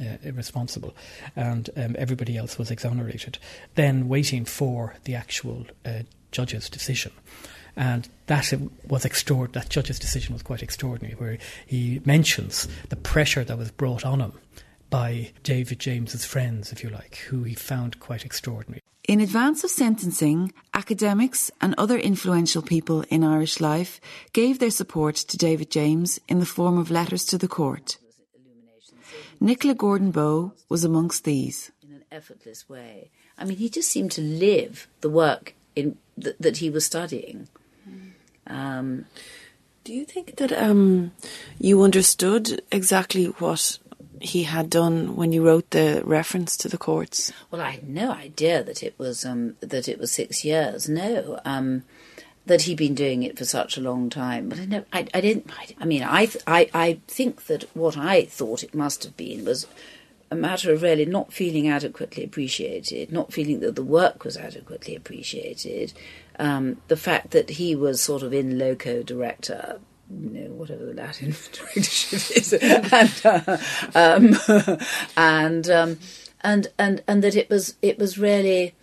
uh, 0.00 0.16
responsible, 0.32 0.94
and 1.36 1.68
um, 1.76 1.94
everybody 1.98 2.36
else 2.36 2.58
was 2.58 2.70
exonerated. 2.70 3.38
Then 3.74 4.08
waiting 4.08 4.44
for 4.44 4.94
the 5.04 5.14
actual 5.14 5.66
uh, 5.84 6.00
judge's 6.30 6.70
decision 6.70 7.12
and 7.76 8.08
that 8.26 8.52
was 8.88 9.04
extraordinary. 9.04 9.62
That 9.62 9.70
judge's 9.70 9.98
decision 9.98 10.34
was 10.34 10.42
quite 10.42 10.62
extraordinary, 10.62 11.14
where 11.14 11.38
he 11.66 12.00
mentions 12.04 12.68
the 12.88 12.96
pressure 12.96 13.44
that 13.44 13.56
was 13.56 13.70
brought 13.70 14.04
on 14.04 14.20
him 14.20 14.32
by 14.90 15.30
David 15.44 15.78
James's 15.78 16.24
friends, 16.24 16.72
if 16.72 16.82
you 16.82 16.90
like, 16.90 17.16
who 17.28 17.44
he 17.44 17.54
found 17.54 18.00
quite 18.00 18.24
extraordinary. 18.24 18.82
In 19.10 19.20
advance 19.20 19.64
of 19.64 19.70
sentencing, 19.70 20.52
academics 20.72 21.50
and 21.60 21.74
other 21.76 21.98
influential 21.98 22.62
people 22.62 23.02
in 23.08 23.24
Irish 23.24 23.58
life 23.58 24.00
gave 24.32 24.60
their 24.60 24.70
support 24.70 25.16
to 25.16 25.36
David 25.36 25.68
James 25.68 26.20
in 26.28 26.38
the 26.38 26.46
form 26.46 26.78
of 26.78 26.92
letters 26.92 27.24
to 27.24 27.36
the 27.36 27.48
court. 27.48 27.98
Nicola 29.40 29.74
Gordon 29.74 30.12
Bowe 30.12 30.52
was 30.68 30.84
amongst 30.84 31.24
these. 31.24 31.72
In 31.82 31.92
an 31.92 32.04
effortless 32.12 32.68
way. 32.68 33.10
I 33.36 33.44
mean, 33.46 33.56
he 33.56 33.68
just 33.68 33.88
seemed 33.88 34.12
to 34.12 34.20
live 34.20 34.86
the 35.00 35.10
work 35.10 35.54
in, 35.74 35.96
th- 36.22 36.36
that 36.38 36.58
he 36.58 36.70
was 36.70 36.86
studying. 36.86 37.48
Um, 38.46 39.06
Do 39.82 39.92
you 39.92 40.04
think 40.04 40.36
that 40.36 40.52
um, 40.52 41.10
you 41.58 41.82
understood 41.82 42.62
exactly 42.70 43.24
what 43.24 43.80
he 44.20 44.44
had 44.44 44.70
done 44.70 45.16
when 45.16 45.32
you 45.32 45.44
wrote 45.44 45.70
the 45.70 46.02
reference 46.04 46.56
to 46.58 46.68
the 46.68 46.78
courts? 46.78 47.32
Well, 47.50 47.60
I 47.60 47.70
had 47.70 47.88
no 47.88 48.12
idea 48.12 48.62
that 48.62 48.82
it 48.82 48.94
was 48.98 49.24
um, 49.24 49.56
that 49.60 49.88
it 49.88 49.98
was 49.98 50.12
six 50.12 50.44
years. 50.44 50.88
No, 50.88 51.40
um, 51.44 51.82
that 52.46 52.62
he'd 52.62 52.78
been 52.78 52.94
doing 52.94 53.22
it 53.22 53.38
for 53.38 53.44
such 53.44 53.76
a 53.76 53.80
long 53.80 54.10
time. 54.10 54.48
But 54.48 54.60
I 54.60 54.64
know 54.66 54.84
I, 54.92 55.06
I 55.14 55.20
didn't. 55.20 55.50
I, 55.58 55.68
I 55.80 55.84
mean, 55.84 56.02
I, 56.02 56.28
I 56.46 56.70
I 56.72 57.00
think 57.08 57.46
that 57.46 57.64
what 57.74 57.96
I 57.96 58.24
thought 58.24 58.62
it 58.62 58.74
must 58.74 59.04
have 59.04 59.16
been 59.16 59.44
was 59.44 59.66
a 60.30 60.36
matter 60.36 60.72
of 60.72 60.82
really 60.82 61.04
not 61.04 61.32
feeling 61.32 61.68
adequately 61.68 62.22
appreciated, 62.22 63.10
not 63.10 63.32
feeling 63.32 63.60
that 63.60 63.74
the 63.74 63.82
work 63.82 64.24
was 64.24 64.36
adequately 64.36 64.94
appreciated, 64.94 65.92
um, 66.38 66.76
the 66.88 66.96
fact 66.96 67.32
that 67.32 67.50
he 67.50 67.74
was 67.74 68.00
sort 68.00 68.22
of 68.22 68.32
in 68.32 68.58
loco 68.58 69.02
director, 69.02 69.80
you 70.10 70.30
know, 70.30 70.50
whatever 70.52 70.84
the 70.84 70.94
Latin 70.94 71.34
directorship 71.52 72.36
is, 72.36 72.52
and 72.52 73.20
uh, 73.24 73.56
um, 73.94 74.78
and, 75.16 75.70
um, 75.70 75.98
and 76.42 76.68
and 76.78 77.02
and 77.06 77.22
that 77.22 77.36
it 77.36 77.48
was 77.50 77.74
it 77.82 77.98
was 77.98 78.18
really 78.18 78.74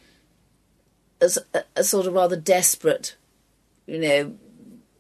a, 1.22 1.30
a 1.76 1.84
sort 1.84 2.08
of 2.08 2.14
rather 2.14 2.38
desperate, 2.38 3.16
you 3.86 4.00
know, 4.00 4.36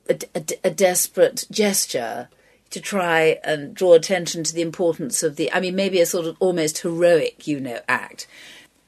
a, 0.09 0.19
a, 0.35 0.43
a 0.65 0.71
desperate 0.71 1.45
gesture 1.51 2.29
to 2.69 2.81
try 2.81 3.39
and 3.43 3.73
draw 3.73 3.93
attention 3.93 4.43
to 4.43 4.53
the 4.53 4.61
importance 4.61 5.23
of 5.23 5.35
the. 5.35 5.51
I 5.53 5.59
mean, 5.59 5.75
maybe 5.75 6.01
a 6.01 6.05
sort 6.05 6.25
of 6.25 6.35
almost 6.39 6.79
heroic, 6.79 7.47
you 7.47 7.59
know, 7.59 7.79
act 7.87 8.27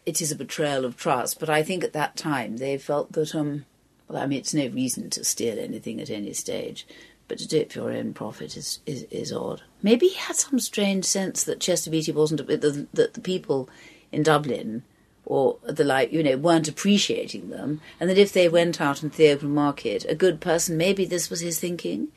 it 0.09 0.21
is 0.21 0.31
a 0.31 0.35
betrayal 0.35 0.85
of 0.85 0.97
trust. 0.97 1.39
But 1.39 1.49
I 1.49 1.61
think 1.61 1.83
at 1.83 1.93
that 1.93 2.17
time 2.17 2.57
they 2.57 2.77
felt 2.77 3.11
that, 3.13 3.35
um, 3.35 3.65
well, 4.07 4.21
I 4.21 4.25
mean, 4.25 4.39
it's 4.39 4.53
no 4.53 4.67
reason 4.67 5.09
to 5.11 5.23
steal 5.23 5.59
anything 5.59 6.01
at 6.01 6.09
any 6.09 6.33
stage, 6.33 6.87
but 7.29 7.37
to 7.37 7.47
do 7.47 7.59
it 7.59 7.71
for 7.71 7.79
your 7.79 7.91
own 7.91 8.13
profit 8.13 8.57
is, 8.57 8.79
is, 8.85 9.03
is 9.03 9.31
odd. 9.31 9.61
Maybe 9.81 10.07
he 10.07 10.15
had 10.15 10.35
some 10.35 10.59
strange 10.59 11.05
sense 11.05 11.43
that 11.45 11.61
Chester 11.61 11.89
Beatty 11.89 12.11
wasn't, 12.11 12.45
that 12.47 12.61
the, 12.61 13.21
people 13.21 13.69
in 14.11 14.23
Dublin 14.23 14.83
or 15.25 15.57
the 15.63 15.83
like, 15.83 16.11
you 16.11 16.23
know, 16.23 16.35
weren't 16.35 16.67
appreciating 16.67 17.49
them, 17.49 17.79
and 17.99 18.09
that 18.09 18.17
if 18.17 18.33
they 18.33 18.49
went 18.49 18.81
out 18.81 19.03
into 19.03 19.15
the 19.15 19.29
open 19.29 19.53
market, 19.53 20.03
a 20.09 20.15
good 20.15 20.41
person, 20.41 20.75
maybe 20.75 21.05
this 21.05 21.29
was 21.29 21.39
his 21.39 21.59
thinking. 21.59 22.07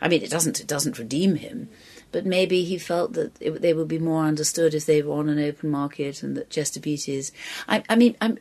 I 0.00 0.08
mean, 0.08 0.22
it 0.22 0.30
doesn't 0.30 0.60
it 0.60 0.66
doesn't 0.66 0.98
redeem 0.98 1.36
him, 1.36 1.68
but 2.10 2.24
maybe 2.24 2.64
he 2.64 2.78
felt 2.78 3.12
that 3.12 3.32
it, 3.40 3.60
they 3.60 3.74
would 3.74 3.88
be 3.88 3.98
more 3.98 4.24
understood 4.24 4.72
if 4.72 4.86
they 4.86 5.02
were 5.02 5.14
on 5.14 5.28
an 5.28 5.38
open 5.38 5.70
market 5.70 6.22
and 6.22 6.36
that 6.38 6.48
Chester 6.48 6.80
Beatty's. 6.80 7.32
I, 7.68 7.84
I 7.88 7.96
mean, 7.96 8.16
I'm, 8.20 8.38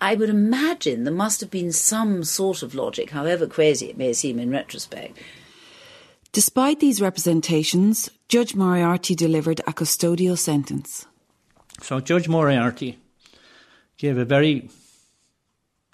I 0.00 0.14
would 0.14 0.30
imagine 0.30 1.04
there 1.04 1.12
must 1.12 1.40
have 1.42 1.50
been 1.50 1.72
some 1.72 2.24
sort 2.24 2.62
of 2.62 2.74
logic, 2.74 3.10
however 3.10 3.46
crazy 3.46 3.90
it 3.90 3.98
may 3.98 4.14
seem 4.14 4.38
in 4.38 4.50
retrospect. 4.50 5.18
Despite 6.32 6.80
these 6.80 7.02
representations, 7.02 8.08
Judge 8.28 8.54
Moriarty 8.54 9.14
delivered 9.14 9.60
a 9.60 9.72
custodial 9.72 10.38
sentence. 10.38 11.06
So 11.82 12.00
Judge 12.00 12.26
Moriarty 12.26 12.98
gave 13.98 14.16
a 14.16 14.24
very 14.24 14.70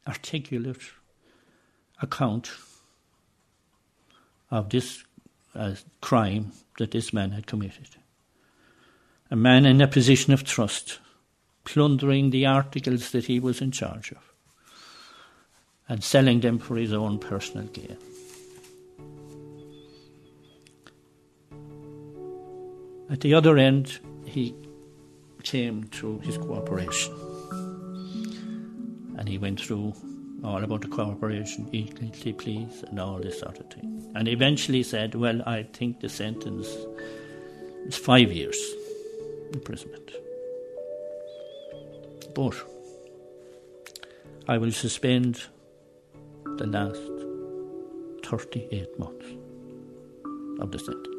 articulate 0.07 0.83
account 2.01 2.53
of 4.51 4.71
this 4.71 5.03
uh, 5.57 5.75
crime 6.01 6.53
that 6.79 6.93
this 6.93 7.13
man 7.13 7.33
had 7.33 7.49
committed. 7.49 7.89
A 9.33 9.37
man 9.37 9.67
in 9.67 9.81
a 9.81 9.89
position 9.89 10.33
of 10.33 10.45
trust, 10.45 11.01
plundering 11.65 12.31
the 12.31 12.47
articles 12.47 13.11
that 13.11 13.27
he 13.27 13.41
was 13.41 13.61
in 13.61 13.73
charge 13.73 14.13
of, 14.13 14.33
and 15.89 16.05
selling 16.05 16.41
them 16.41 16.59
for 16.59 16.77
his 16.77 16.93
own 16.93 17.19
personal 17.19 17.67
gain. 17.67 17.99
At 23.11 23.21
the 23.21 23.35
other 23.35 23.57
end, 23.57 23.99
he 24.25 24.55
came 25.43 25.85
through 25.85 26.21
his 26.21 26.37
cooperation. 26.37 27.15
And 29.17 29.29
he 29.29 29.39
went 29.39 29.61
through 29.61 29.95
all 30.45 30.63
about 30.63 30.83
the 30.83 30.89
cooperation, 30.89 31.69
equally 31.73 32.33
please, 32.33 32.85
and 32.89 33.01
all 33.01 33.19
this 33.19 33.41
sort 33.41 33.59
of 33.59 33.71
thing. 33.71 34.13
And 34.15 34.29
eventually 34.29 34.83
said, 34.83 35.15
Well, 35.15 35.43
I 35.47 35.65
think 35.65 36.01
the 36.01 36.09
sentence 36.09 36.69
is 37.87 37.97
five 37.97 38.31
years 38.31 38.59
imprisonment. 39.53 40.11
But 42.35 42.55
I 44.47 44.59
will 44.59 44.73
suspend 44.73 45.43
the 46.57 46.67
last 46.67 47.01
38 48.25 48.99
months 48.99 49.27
of 50.61 50.71
the 50.71 50.79
sentence, 50.79 51.18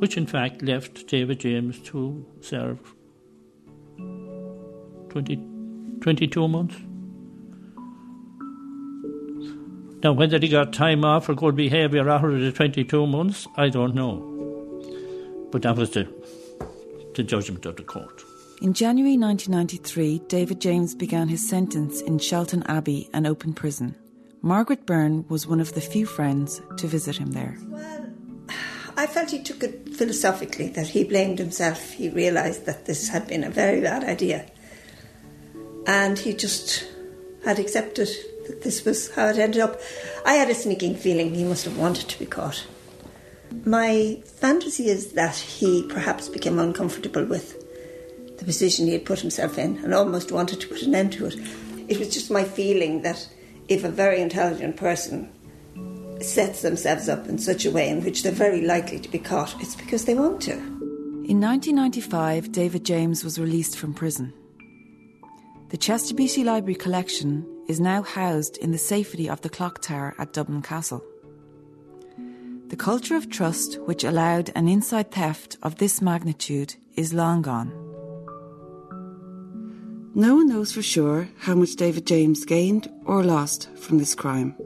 which 0.00 0.16
in 0.16 0.26
fact 0.26 0.62
left 0.62 1.06
David 1.06 1.40
James 1.40 1.78
to 1.80 2.24
serve 2.40 2.78
20, 5.10 5.36
22 6.00 6.48
months. 6.48 6.76
Now, 10.02 10.12
whether 10.12 10.38
he 10.38 10.48
got 10.48 10.72
time 10.72 11.04
off 11.04 11.26
for 11.26 11.34
good 11.34 11.54
behaviour 11.54 12.08
after 12.08 12.38
the 12.38 12.50
22 12.50 13.06
months, 13.06 13.46
I 13.58 13.68
don't 13.68 13.94
know. 13.94 14.26
But 15.52 15.60
that 15.62 15.76
was 15.76 15.90
the, 15.90 16.08
the 17.14 17.22
judgment 17.22 17.66
of 17.66 17.76
the 17.76 17.82
court. 17.82 18.24
In 18.62 18.72
January 18.72 19.18
1993, 19.18 20.20
David 20.28 20.62
James 20.62 20.94
began 20.94 21.28
his 21.28 21.46
sentence 21.46 22.00
in 22.00 22.18
Shelton 22.18 22.62
Abbey, 22.66 23.10
an 23.12 23.26
open 23.26 23.52
prison. 23.52 23.94
Margaret 24.40 24.86
Byrne 24.86 25.26
was 25.28 25.46
one 25.46 25.60
of 25.60 25.74
the 25.74 25.82
few 25.82 26.06
friends 26.06 26.62
to 26.78 26.86
visit 26.86 27.18
him 27.18 27.32
there. 27.32 27.58
I 29.00 29.06
felt 29.06 29.30
he 29.30 29.42
took 29.42 29.62
it 29.62 29.94
philosophically, 29.96 30.68
that 30.68 30.88
he 30.88 31.04
blamed 31.04 31.38
himself. 31.38 31.92
He 31.92 32.10
realised 32.10 32.66
that 32.66 32.84
this 32.84 33.08
had 33.08 33.26
been 33.26 33.44
a 33.44 33.50
very 33.50 33.80
bad 33.80 34.04
idea. 34.04 34.44
And 35.86 36.18
he 36.18 36.34
just 36.34 36.86
had 37.42 37.58
accepted 37.58 38.10
that 38.46 38.60
this 38.62 38.84
was 38.84 39.10
how 39.12 39.28
it 39.28 39.38
ended 39.38 39.62
up. 39.62 39.80
I 40.26 40.34
had 40.34 40.50
a 40.50 40.54
sneaking 40.54 40.96
feeling 40.96 41.34
he 41.34 41.44
must 41.44 41.64
have 41.64 41.78
wanted 41.78 42.10
to 42.10 42.18
be 42.18 42.26
caught. 42.26 42.66
My 43.64 44.22
fantasy 44.26 44.90
is 44.90 45.12
that 45.12 45.36
he 45.36 45.82
perhaps 45.88 46.28
became 46.28 46.58
uncomfortable 46.58 47.24
with 47.24 47.56
the 48.36 48.44
position 48.44 48.84
he 48.84 48.92
had 48.92 49.06
put 49.06 49.20
himself 49.20 49.56
in 49.56 49.78
and 49.78 49.94
almost 49.94 50.30
wanted 50.30 50.60
to 50.60 50.68
put 50.68 50.82
an 50.82 50.94
end 50.94 51.14
to 51.14 51.24
it. 51.24 51.36
It 51.88 51.98
was 51.98 52.12
just 52.12 52.30
my 52.30 52.44
feeling 52.44 53.00
that 53.00 53.26
if 53.66 53.82
a 53.82 53.88
very 53.88 54.20
intelligent 54.20 54.76
person 54.76 55.32
sets 56.22 56.62
themselves 56.62 57.08
up 57.08 57.28
in 57.28 57.38
such 57.38 57.64
a 57.64 57.70
way 57.70 57.88
in 57.88 58.04
which 58.04 58.22
they're 58.22 58.32
very 58.32 58.60
likely 58.60 58.98
to 58.98 59.08
be 59.08 59.18
caught, 59.18 59.54
it's 59.60 59.74
because 59.74 60.04
they 60.04 60.14
want 60.14 60.40
to. 60.42 60.52
In 60.52 61.40
1995, 61.40 62.52
David 62.52 62.84
James 62.84 63.22
was 63.22 63.38
released 63.38 63.78
from 63.78 63.94
prison. 63.94 64.32
The 65.70 65.76
Chester 65.76 66.14
Beatty 66.14 66.42
Library 66.42 66.74
collection 66.74 67.46
is 67.68 67.78
now 67.78 68.02
housed 68.02 68.56
in 68.56 68.72
the 68.72 68.78
safety 68.78 69.28
of 69.28 69.40
the 69.42 69.48
clock 69.48 69.80
tower 69.80 70.14
at 70.18 70.32
Dublin 70.32 70.62
Castle. 70.62 71.04
The 72.66 72.76
culture 72.76 73.16
of 73.16 73.30
trust 73.30 73.80
which 73.82 74.02
allowed 74.02 74.50
an 74.56 74.68
inside 74.68 75.12
theft 75.12 75.56
of 75.62 75.76
this 75.76 76.02
magnitude 76.02 76.74
is 76.96 77.14
long 77.14 77.42
gone. 77.42 77.70
No 80.14 80.34
one 80.34 80.48
knows 80.48 80.72
for 80.72 80.82
sure 80.82 81.28
how 81.38 81.54
much 81.54 81.76
David 81.76 82.06
James 82.06 82.44
gained 82.44 82.90
or 83.04 83.22
lost 83.22 83.68
from 83.76 83.98
this 83.98 84.16
crime. 84.16 84.56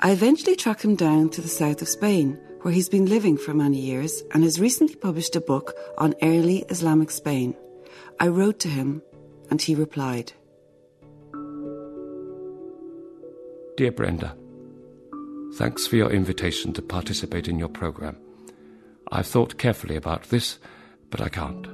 I 0.00 0.12
eventually 0.12 0.54
tracked 0.54 0.84
him 0.84 0.94
down 0.94 1.28
to 1.30 1.40
the 1.40 1.48
south 1.48 1.82
of 1.82 1.88
Spain, 1.88 2.38
where 2.62 2.72
he's 2.72 2.88
been 2.88 3.06
living 3.06 3.36
for 3.36 3.52
many 3.52 3.80
years 3.80 4.22
and 4.32 4.44
has 4.44 4.60
recently 4.60 4.94
published 4.94 5.34
a 5.34 5.40
book 5.40 5.74
on 5.98 6.14
early 6.22 6.58
Islamic 6.68 7.10
Spain. 7.10 7.56
I 8.20 8.28
wrote 8.28 8.60
to 8.60 8.68
him 8.68 9.02
and 9.50 9.60
he 9.60 9.74
replied 9.74 10.32
Dear 13.76 13.90
Brenda, 13.90 14.36
thanks 15.54 15.88
for 15.88 15.96
your 15.96 16.10
invitation 16.10 16.72
to 16.74 16.82
participate 16.82 17.48
in 17.48 17.58
your 17.58 17.68
program. 17.68 18.16
I've 19.10 19.26
thought 19.26 19.58
carefully 19.58 19.96
about 19.96 20.24
this, 20.24 20.60
but 21.10 21.20
I 21.20 21.28
can't. 21.28 21.66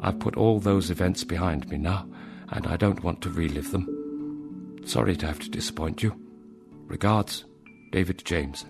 I've 0.00 0.20
put 0.20 0.36
all 0.36 0.58
those 0.58 0.90
events 0.90 1.24
behind 1.24 1.68
me 1.68 1.76
now, 1.76 2.08
and 2.50 2.66
I 2.66 2.76
don't 2.76 3.02
want 3.02 3.20
to 3.22 3.30
relive 3.30 3.72
them. 3.72 4.78
Sorry 4.86 5.16
to 5.16 5.26
have 5.26 5.40
to 5.40 5.50
disappoint 5.50 6.02
you. 6.02 6.25
Regards, 6.88 7.44
David 7.90 8.24
James. 8.24 8.64